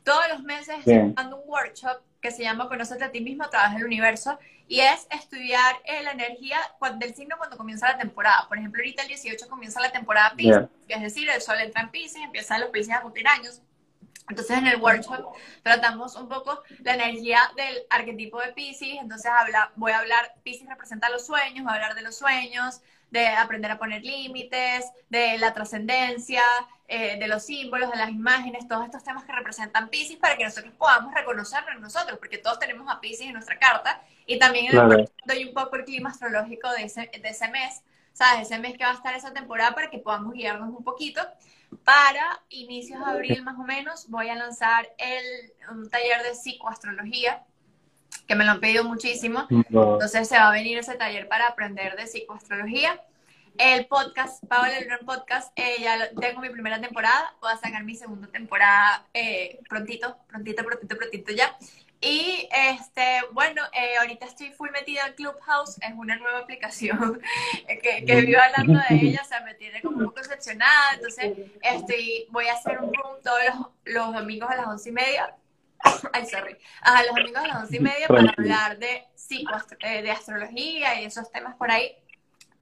[0.04, 3.52] todos los meses estoy dando un workshop que se llama Conócete a ti mismo a
[3.52, 6.58] través del universo y es estudiar eh, la energía
[6.98, 8.48] del signo cuando comienza la temporada.
[8.48, 11.90] Por ejemplo, ahorita el 18 comienza la temporada Pisces, es decir, el sol entra en
[11.90, 13.62] Pisces, empiezan los Pisces a cumplir años.
[14.28, 19.72] Entonces en el workshop tratamos un poco la energía del arquetipo de Pisces, entonces habla,
[19.76, 23.70] voy a hablar, Pisces representa los sueños, voy a hablar de los sueños, de aprender
[23.70, 26.42] a poner límites, de la trascendencia,
[26.88, 30.44] eh, de los símbolos, de las imágenes, todos estos temas que representan Pisces para que
[30.44, 34.72] nosotros podamos reconocerlo en nosotros, porque todos tenemos a Pisces en nuestra carta y también
[35.26, 37.82] doy un poco el clima astrológico de ese, de ese mes,
[38.14, 38.44] ¿sabes?
[38.44, 41.22] Ese mes que va a estar esa temporada para que podamos guiarnos un poquito.
[41.84, 47.44] Para inicios de abril más o menos voy a lanzar el, un taller de psicoastrología
[48.28, 49.48] que me lo han pedido muchísimo.
[49.50, 53.02] Entonces se va a venir ese taller para aprender de psicoastrología.
[53.58, 57.96] El podcast, Paola Lebrón Podcast, eh, ya tengo mi primera temporada, voy a sacar mi
[57.96, 61.56] segunda temporada eh, prontito, prontito, prontito, prontito ya.
[62.02, 67.22] Y este, bueno, eh, ahorita estoy full metida en Clubhouse, es una nueva aplicación
[67.82, 71.34] que, que vivo hablando de ella, o sea, me tiene como un poco decepcionada, entonces
[71.62, 75.36] estoy, voy a hacer un room todos los, los domingos a las once y media
[76.14, 76.58] Ay, sorry.
[76.82, 79.04] A los amigos a las once y media para hablar de,
[79.80, 81.96] eh, de astrología y esos temas por ahí.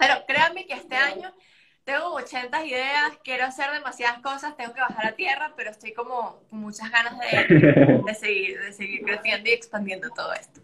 [0.03, 1.29] Pero créanme que este año
[1.85, 6.39] tengo 80 ideas, quiero hacer demasiadas cosas, tengo que bajar a tierra, pero estoy como
[6.49, 10.59] con muchas ganas de, de, seguir, de seguir creciendo y expandiendo todo esto.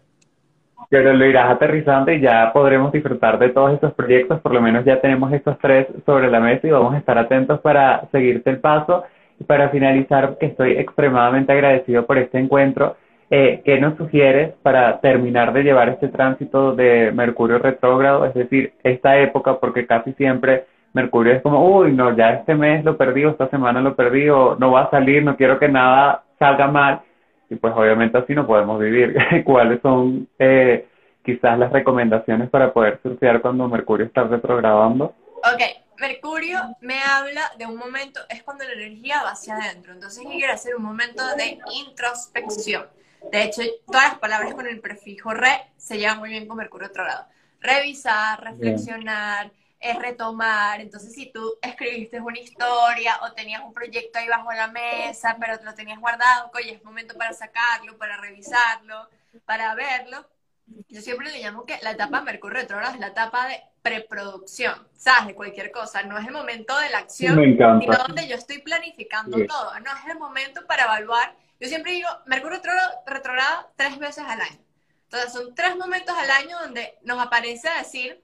[0.88, 4.84] Pero lo irás aterrizando y ya podremos disfrutar de todos estos proyectos, por lo menos
[4.84, 8.60] ya tenemos estos tres sobre la mesa y vamos a estar atentos para seguirte el
[8.60, 9.04] paso.
[9.46, 12.96] Para finalizar, que estoy extremadamente agradecido por este encuentro,
[13.30, 18.26] eh, ¿qué nos sugieres para terminar de llevar este tránsito de Mercurio retrógrado?
[18.26, 22.84] Es decir, esta época, porque casi siempre Mercurio es como, uy, no, ya este mes
[22.84, 26.66] lo perdí, esta semana lo perdí, no va a salir, no quiero que nada salga
[26.66, 27.02] mal.
[27.48, 29.16] Y pues obviamente así no podemos vivir.
[29.44, 30.88] ¿Cuáles son eh,
[31.24, 35.14] quizás las recomendaciones para poder surfear cuando Mercurio está retrogradando?
[35.36, 35.62] Ok,
[36.00, 40.52] Mercurio me habla de un momento, es cuando la energía va hacia adentro, entonces quiere
[40.52, 42.86] hacer un momento de introspección.
[43.30, 46.88] De hecho, todas las palabras con el prefijo re se llevan muy bien con Mercurio
[46.88, 47.26] otro lado.
[47.60, 50.80] Revisar, reflexionar, es retomar.
[50.80, 55.62] Entonces, si tú escribiste una historia o tenías un proyecto ahí bajo la mesa, pero
[55.62, 59.08] lo tenías guardado, oye, es momento para sacarlo, para revisarlo,
[59.44, 60.26] para verlo.
[60.88, 65.28] Yo siempre le llamo que la etapa Mercurio retrógrado es la etapa de preproducción, ¿sabes?
[65.28, 66.02] De cualquier cosa.
[66.02, 69.80] No es el momento de la acción, sino donde yo estoy planificando todo.
[69.80, 71.34] No es el momento para evaluar.
[71.60, 72.60] Yo siempre digo, Mercurio
[73.06, 74.58] retrogrado tres veces al año.
[75.04, 78.22] Entonces, son tres momentos al año donde nos aparece decir,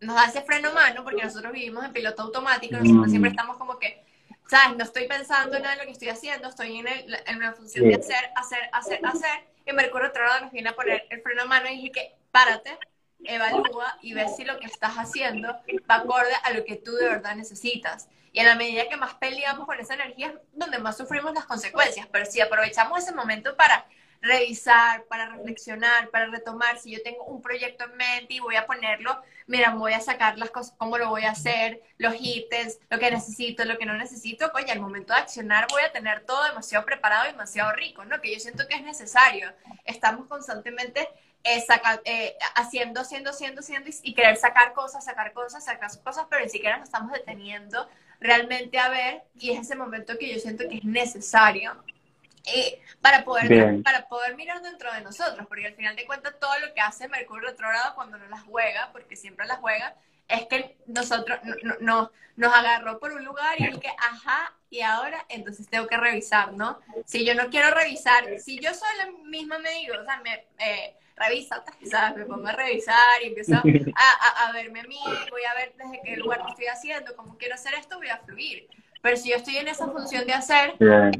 [0.00, 4.04] nos hace freno mano, porque nosotros vivimos en piloto automático, nosotros siempre estamos como que,
[4.48, 4.76] ¿sabes?
[4.76, 7.52] No estoy pensando en nada de lo que estoy haciendo, estoy en, el, en la
[7.52, 11.46] función de hacer, hacer, hacer, hacer, y Mercurio retrogrado nos viene a poner el freno
[11.46, 12.78] mano y dije que, párate,
[13.24, 15.48] evalúa y ve si lo que estás haciendo
[15.90, 18.08] va acorde a lo que tú de verdad necesitas.
[18.38, 21.44] Y en la medida que más peleamos con esa energía es donde más sufrimos las
[21.44, 22.06] consecuencias.
[22.06, 23.84] Pero si aprovechamos ese momento para
[24.22, 28.64] revisar, para reflexionar, para retomar, si yo tengo un proyecto en mente y voy a
[28.64, 33.00] ponerlo, mira, voy a sacar las cosas, cómo lo voy a hacer, los ítems, lo
[33.00, 36.44] que necesito, lo que no necesito, coño, al momento de accionar voy a tener todo
[36.44, 38.20] demasiado preparado y demasiado rico, ¿no?
[38.20, 39.52] Que yo siento que es necesario.
[39.84, 41.08] Estamos constantemente
[41.42, 41.64] eh,
[42.04, 46.50] eh, haciendo, haciendo, haciendo, haciendo y, querer sacar cosas, sacar cosas, sacar cosas, pero ni
[46.50, 47.88] siquiera nos estamos deteniendo
[48.20, 51.82] realmente a ver y es ese momento que yo siento que es necesario
[52.54, 56.58] eh, para, poder, para poder mirar dentro de nosotros, porque al final de cuentas todo
[56.60, 59.94] lo que hace Mercurio retrógrado cuando no las juega, porque siempre las juega,
[60.28, 64.80] es que nosotros no, no, nos agarró por un lugar y es que, ajá, y
[64.80, 66.78] ahora entonces tengo que revisar, ¿no?
[67.04, 70.46] Si yo no quiero revisar, si yo soy la misma me digo, o sea, me,
[70.58, 72.16] eh, revisa, ¿sabes?
[72.16, 73.54] Me pongo a revisar y empiezo
[73.96, 75.00] a, a, verme a mí,
[75.30, 78.18] voy a ver desde qué lugar lo estoy haciendo, cómo quiero hacer esto, voy a
[78.18, 78.68] fluir.
[79.00, 80.74] Pero si yo estoy en esa función de hacer,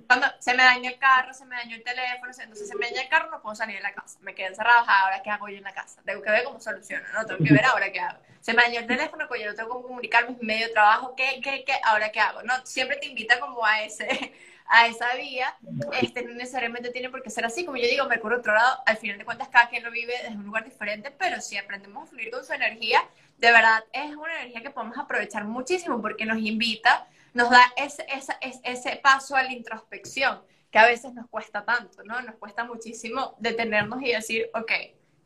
[0.07, 3.03] cuando se me daña el carro, se me dañó el teléfono, entonces se me daña
[3.03, 4.18] el carro, no puedo salir de la casa.
[4.20, 6.01] Me quedé encerrado, ahora qué hago yo en la casa.
[6.05, 7.24] Tengo que ver cómo soluciono, ¿no?
[7.24, 8.18] Tengo que ver ahora qué hago.
[8.40, 11.64] Se me dañó el teléfono, pues yo no tengo que comunicarme medio trabajo, ¿qué, qué,
[11.64, 11.74] qué?
[11.84, 12.42] Ahora qué hago.
[12.42, 14.32] No, siempre te invita como a ese,
[14.68, 15.54] a esa vía,
[16.00, 17.64] este, no necesariamente tiene por qué ser así.
[17.64, 20.36] Como yo digo, Mercurio otro lado, al final de cuentas cada quien lo vive desde
[20.36, 23.00] un lugar diferente, pero si aprendemos a fluir con su energía,
[23.38, 28.04] de verdad es una energía que podemos aprovechar muchísimo porque nos invita, nos da ese,
[28.14, 30.40] ese, ese paso a la introspección
[30.70, 32.20] que a veces nos cuesta tanto, ¿no?
[32.20, 34.72] Nos cuesta muchísimo detenernos y decir, ok,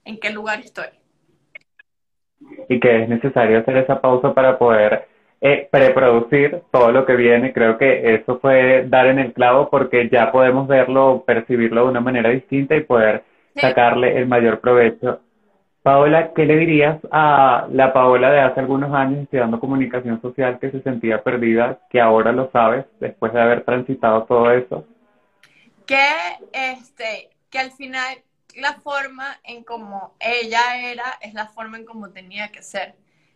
[0.05, 0.87] ¿en qué lugar estoy?
[2.69, 5.09] Y que es necesario hacer esa pausa para poder
[5.45, 7.53] eh, preproducir todo lo que viene.
[7.53, 12.01] Creo que eso fue dar en el clavo porque ya podemos verlo, percibirlo de una
[12.01, 13.25] manera distinta y poder
[13.57, 15.21] sacarle el mayor provecho.
[15.83, 20.71] Paola, ¿qué le dirías a la Paola de hace algunos años estudiando comunicación social que
[20.71, 24.87] se sentía perdida, que ahora lo sabes después de haber transitado todo eso?
[25.87, 26.07] Que,
[26.53, 28.19] este, que al final
[28.55, 32.95] la forma en como ella era es la forma en como tenía que ser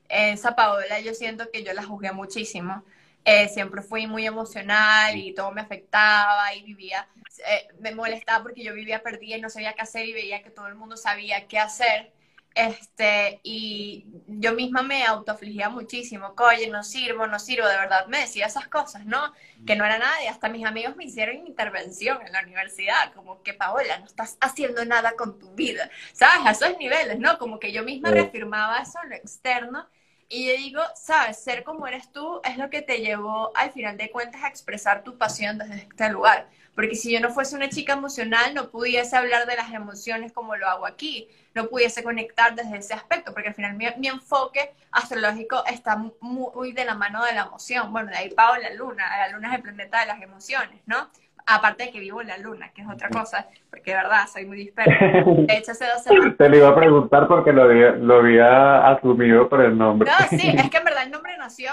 [0.08, 2.84] esa Paola yo siento que yo la juzgué muchísimo.
[3.24, 7.08] Eh, siempre fui muy emocional y todo me afectaba y vivía,
[7.48, 10.50] eh, me molestaba porque yo vivía perdida y no sabía qué hacer y veía que
[10.50, 12.12] todo el mundo sabía qué hacer.
[12.56, 18.20] Este, y yo misma me autoafligía muchísimo, oye, no sirvo, no sirvo, de verdad me
[18.20, 19.34] decía esas cosas, ¿no?
[19.66, 23.42] Que no era nada y hasta mis amigos me hicieron intervención en la universidad, como
[23.42, 26.46] que Paola, no estás haciendo nada con tu vida, ¿sabes?
[26.46, 27.36] A esos niveles, ¿no?
[27.36, 29.86] Como que yo misma reafirmaba eso en lo externo
[30.28, 33.98] y yo digo, sabes, ser como eres tú es lo que te llevó al final
[33.98, 36.48] de cuentas a expresar tu pasión desde este lugar.
[36.76, 40.56] Porque si yo no fuese una chica emocional, no pudiese hablar de las emociones como
[40.56, 44.74] lo hago aquí, no pudiese conectar desde ese aspecto, porque al final mi, mi enfoque
[44.92, 47.90] astrológico está muy, de la mano de la emoción.
[47.92, 51.08] Bueno, de ahí pago la luna, la luna es el planeta de las emociones, ¿no?
[51.46, 54.44] Aparte de que vivo en la luna, que es otra cosa, porque de verdad soy
[54.44, 54.92] muy dispersa.
[55.24, 56.36] De hecho, hace dos semanas.
[56.36, 60.10] Te lo iba a preguntar porque lo había, lo había asumido por el nombre.
[60.10, 61.70] No, sí, es que en verdad el nombre nació,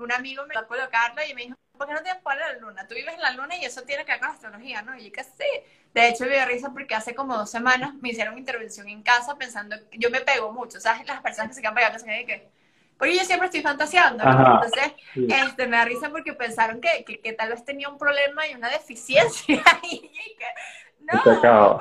[0.00, 2.86] un amigo me lo colocarlo y me dijo, ¿por qué no te pones la luna?
[2.86, 4.94] Tú vives en la luna y eso tiene que ver con astrología, ¿no?
[4.98, 5.48] Y yo que sí.
[5.94, 9.38] De hecho, me dio risa porque hace como dos semanas me hicieron intervención en casa
[9.38, 11.06] pensando, yo me pego mucho, ¿sabes?
[11.06, 12.50] Las personas que se quedan pegadas, que que
[12.98, 17.48] porque yo siempre estoy fantaseando, Entonces, este, me da risa porque pensaron que, que, tal
[17.48, 19.62] vez tenía un problema y una deficiencia.
[19.90, 20.46] y que,
[21.00, 21.22] no,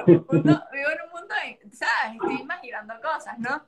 [0.02, 1.36] vivo en un mundo,
[1.74, 2.14] ¿sabes?
[2.14, 3.66] Estoy imaginando cosas, ¿no?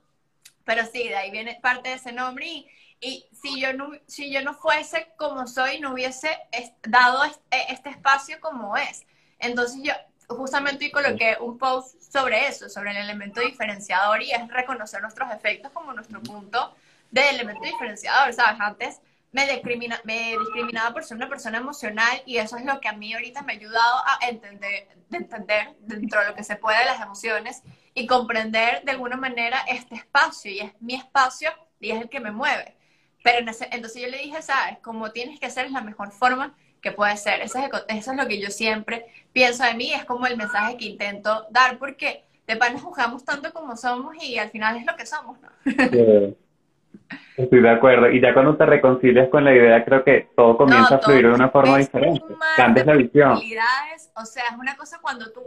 [0.64, 2.70] Pero sí, de ahí viene parte de ese nombre y,
[3.02, 6.30] y si yo no si yo no fuese como soy no hubiese
[6.88, 9.04] dado este, este espacio como es
[9.38, 9.92] entonces yo
[10.28, 15.70] justamente coloqué un post sobre eso sobre el elemento diferenciador y es reconocer nuestros efectos
[15.72, 16.74] como nuestro punto
[17.12, 18.58] de elemento diferenciador, ¿sabes?
[18.58, 19.00] Antes
[19.30, 22.94] me, discrimina, me discriminaba por ser una persona emocional y eso es lo que a
[22.94, 26.84] mí ahorita me ha ayudado a entender, de entender dentro de lo que se puede
[26.84, 27.62] las emociones
[27.94, 31.50] y comprender de alguna manera este espacio y es mi espacio
[31.80, 32.76] y es el que me mueve.
[33.22, 36.92] Pero entonces yo le dije, sabes, como tienes que hacer es la mejor forma que
[36.92, 37.40] puede ser.
[37.40, 40.76] Eso es, eso es lo que yo siempre pienso de mí, es como el mensaje
[40.76, 44.84] que intento dar, porque de pan nos juzgamos tanto como somos y al final es
[44.84, 45.48] lo que somos, ¿no?
[47.36, 48.10] Estoy de acuerdo.
[48.10, 51.32] Y ya cuando te reconcilias con la idea, creo que todo comienza a fluir de
[51.32, 52.22] una forma diferente.
[52.56, 53.40] Cambias la visión.
[54.16, 55.40] O sea, es una cosa cuando tú,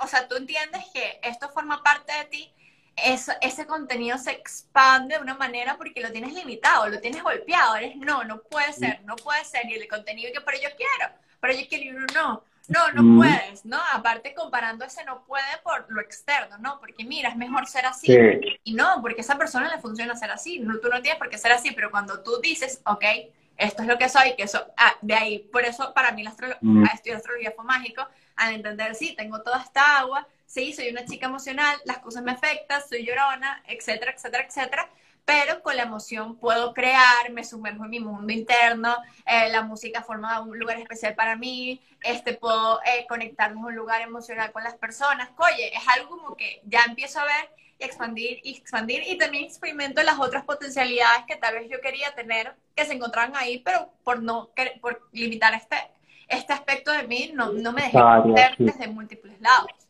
[0.00, 2.52] o sea, tú entiendes que esto forma parte de ti,
[2.96, 7.76] eso, ese contenido se expande de una manera porque lo tienes limitado, lo tienes golpeado.
[7.76, 9.66] Eres no, no puede ser, no puede ser.
[9.66, 12.44] Y el contenido que, pero yo quiero, pero yo quiero y uno no.
[12.68, 13.78] No, no puedes, ¿no?
[13.92, 16.78] Aparte comparando ese no puede por lo externo, ¿no?
[16.78, 18.16] Porque mira, es mejor ser así.
[18.62, 20.60] Y no, porque a esa persona le funciona ser así.
[20.60, 23.04] No, tú no tienes por qué ser así, pero cuando tú dices, ok,
[23.56, 26.30] esto es lo que soy, que eso, ah, de ahí, por eso para mí la
[26.30, 26.84] astrología, mm.
[26.84, 31.26] estudiar astrología fue mágico, al entender, sí, tengo toda esta agua, sí, soy una chica
[31.26, 34.90] emocional, las cosas me afectan, soy llorona, etcétera, etcétera, etcétera,
[35.24, 38.94] pero con la emoción puedo crear, me sumerjo en mi mundo interno,
[39.24, 43.74] eh, la música forma un lugar especial para mí, este, puedo eh, conectarme en un
[43.74, 45.30] lugar emocional con las personas.
[45.38, 49.44] Oye, es algo como que ya empiezo a ver y expandir y expandir y también
[49.44, 53.90] experimento las otras potencialidades que tal vez yo quería tener que se encontraban ahí, pero
[54.04, 54.50] por no
[54.82, 55.76] por limitar este,
[56.28, 57.98] este aspecto de mí no, no me dejé
[58.34, 59.81] ver desde múltiples lados.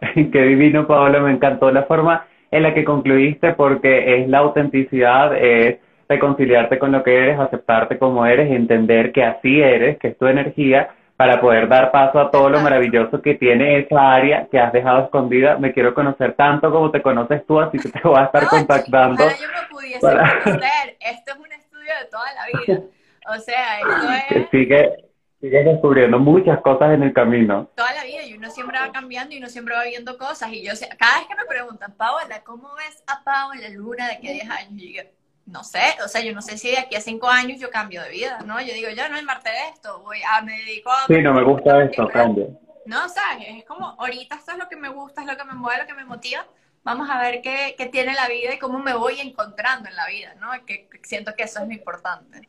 [0.14, 5.36] Qué divino, Paola, me encantó la forma en la que concluiste porque es la autenticidad,
[5.36, 5.78] es
[6.08, 10.26] reconciliarte con lo que eres, aceptarte como eres, entender que así eres, que es tu
[10.26, 14.72] energía, para poder dar paso a todo lo maravilloso que tiene esa área que has
[14.72, 15.58] dejado escondida.
[15.58, 19.24] Me quiero conocer tanto como te conoces tú, así que te voy a estar contactando.
[19.24, 20.96] yo me pudiese conocer.
[20.98, 22.80] Esto es un estudio de toda la vida.
[23.28, 24.50] O sea, esto es...
[24.50, 25.09] Sigue,
[25.40, 27.70] Sigues descubriendo muchas cosas en el camino.
[27.74, 30.52] Toda la vida, y uno siempre va cambiando y uno siempre va viendo cosas.
[30.52, 34.06] Y yo, cada vez que me preguntan, Paola, ¿cómo ves a Pau en la luna
[34.06, 34.72] de aquí a 10 años?
[34.76, 35.02] Y yo
[35.46, 38.02] no sé, o sea, yo no sé si de aquí a 5 años yo cambio
[38.02, 38.60] de vida, ¿no?
[38.60, 41.06] Yo digo, yo no, el Marte de esto, voy a, me dedico a...
[41.06, 42.60] Sí, no me gusta esto, cambio.
[42.84, 43.46] No, ¿sabes?
[43.48, 45.86] Es como, ahorita esto es lo que me gusta, es lo que me mueve, lo
[45.86, 46.46] que me motiva.
[46.82, 50.06] Vamos a ver qué, qué tiene la vida y cómo me voy encontrando en la
[50.06, 50.50] vida, ¿no?
[50.66, 52.46] Que, que siento que eso es lo importante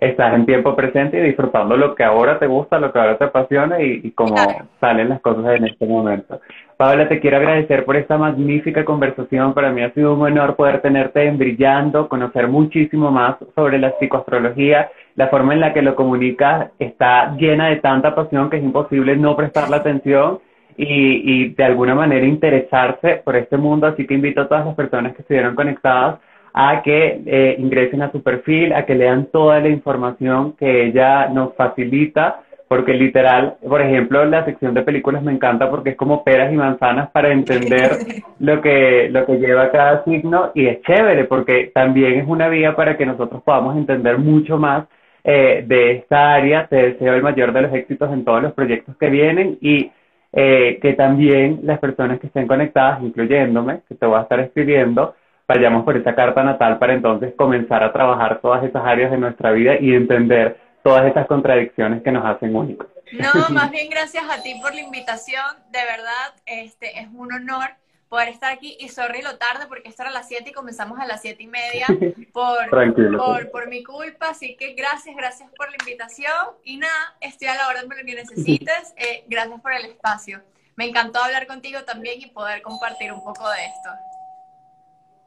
[0.00, 3.24] estás en tiempo presente y disfrutando lo que ahora te gusta, lo que ahora te
[3.24, 4.34] apasiona y, y cómo
[4.80, 6.40] salen las cosas en este momento.
[6.76, 9.54] Paola, te quiero agradecer por esta magnífica conversación.
[9.54, 13.92] Para mí ha sido un honor poder tenerte en Brillando, conocer muchísimo más sobre la
[13.92, 14.90] psicoastrología.
[15.14, 19.16] La forma en la que lo comunicas está llena de tanta pasión que es imposible
[19.16, 20.40] no prestarle atención
[20.76, 23.86] y, y de alguna manera interesarse por este mundo.
[23.86, 26.18] Así que invito a todas las personas que estuvieron conectadas
[26.58, 31.28] a que eh, ingresen a su perfil, a que lean toda la información que ella
[31.28, 36.24] nos facilita, porque literal, por ejemplo, la sección de películas me encanta porque es como
[36.24, 37.98] peras y manzanas para entender
[38.40, 42.74] lo que, lo que lleva cada signo y es chévere porque también es una vía
[42.74, 44.86] para que nosotros podamos entender mucho más
[45.24, 46.66] eh, de esta área.
[46.68, 49.90] Te deseo el mayor de los éxitos en todos los proyectos que vienen y
[50.32, 55.14] eh, que también las personas que estén conectadas, incluyéndome, que te voy a estar escribiendo,
[55.48, 59.52] vayamos por esa carta natal para entonces comenzar a trabajar todas esas áreas de nuestra
[59.52, 62.86] vida y entender todas esas contradicciones que nos hacen únicos.
[63.12, 67.70] No, más bien gracias a ti por la invitación, de verdad, este es un honor
[68.08, 70.98] poder estar aquí y sorry lo tarde porque esto era a las 7 y comenzamos
[71.00, 71.86] a las 7 y media
[72.32, 76.32] por, por, por, mi culpa, así que gracias, gracias por la invitación
[76.62, 80.40] y nada, estoy a la orden de lo que necesites, eh, gracias por el espacio.
[80.76, 83.90] Me encantó hablar contigo también y poder compartir un poco de esto.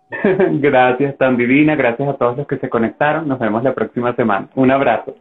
[0.59, 1.75] gracias, tan divina.
[1.75, 3.27] Gracias a todos los que se conectaron.
[3.27, 4.49] Nos vemos la próxima semana.
[4.55, 5.15] Un abrazo.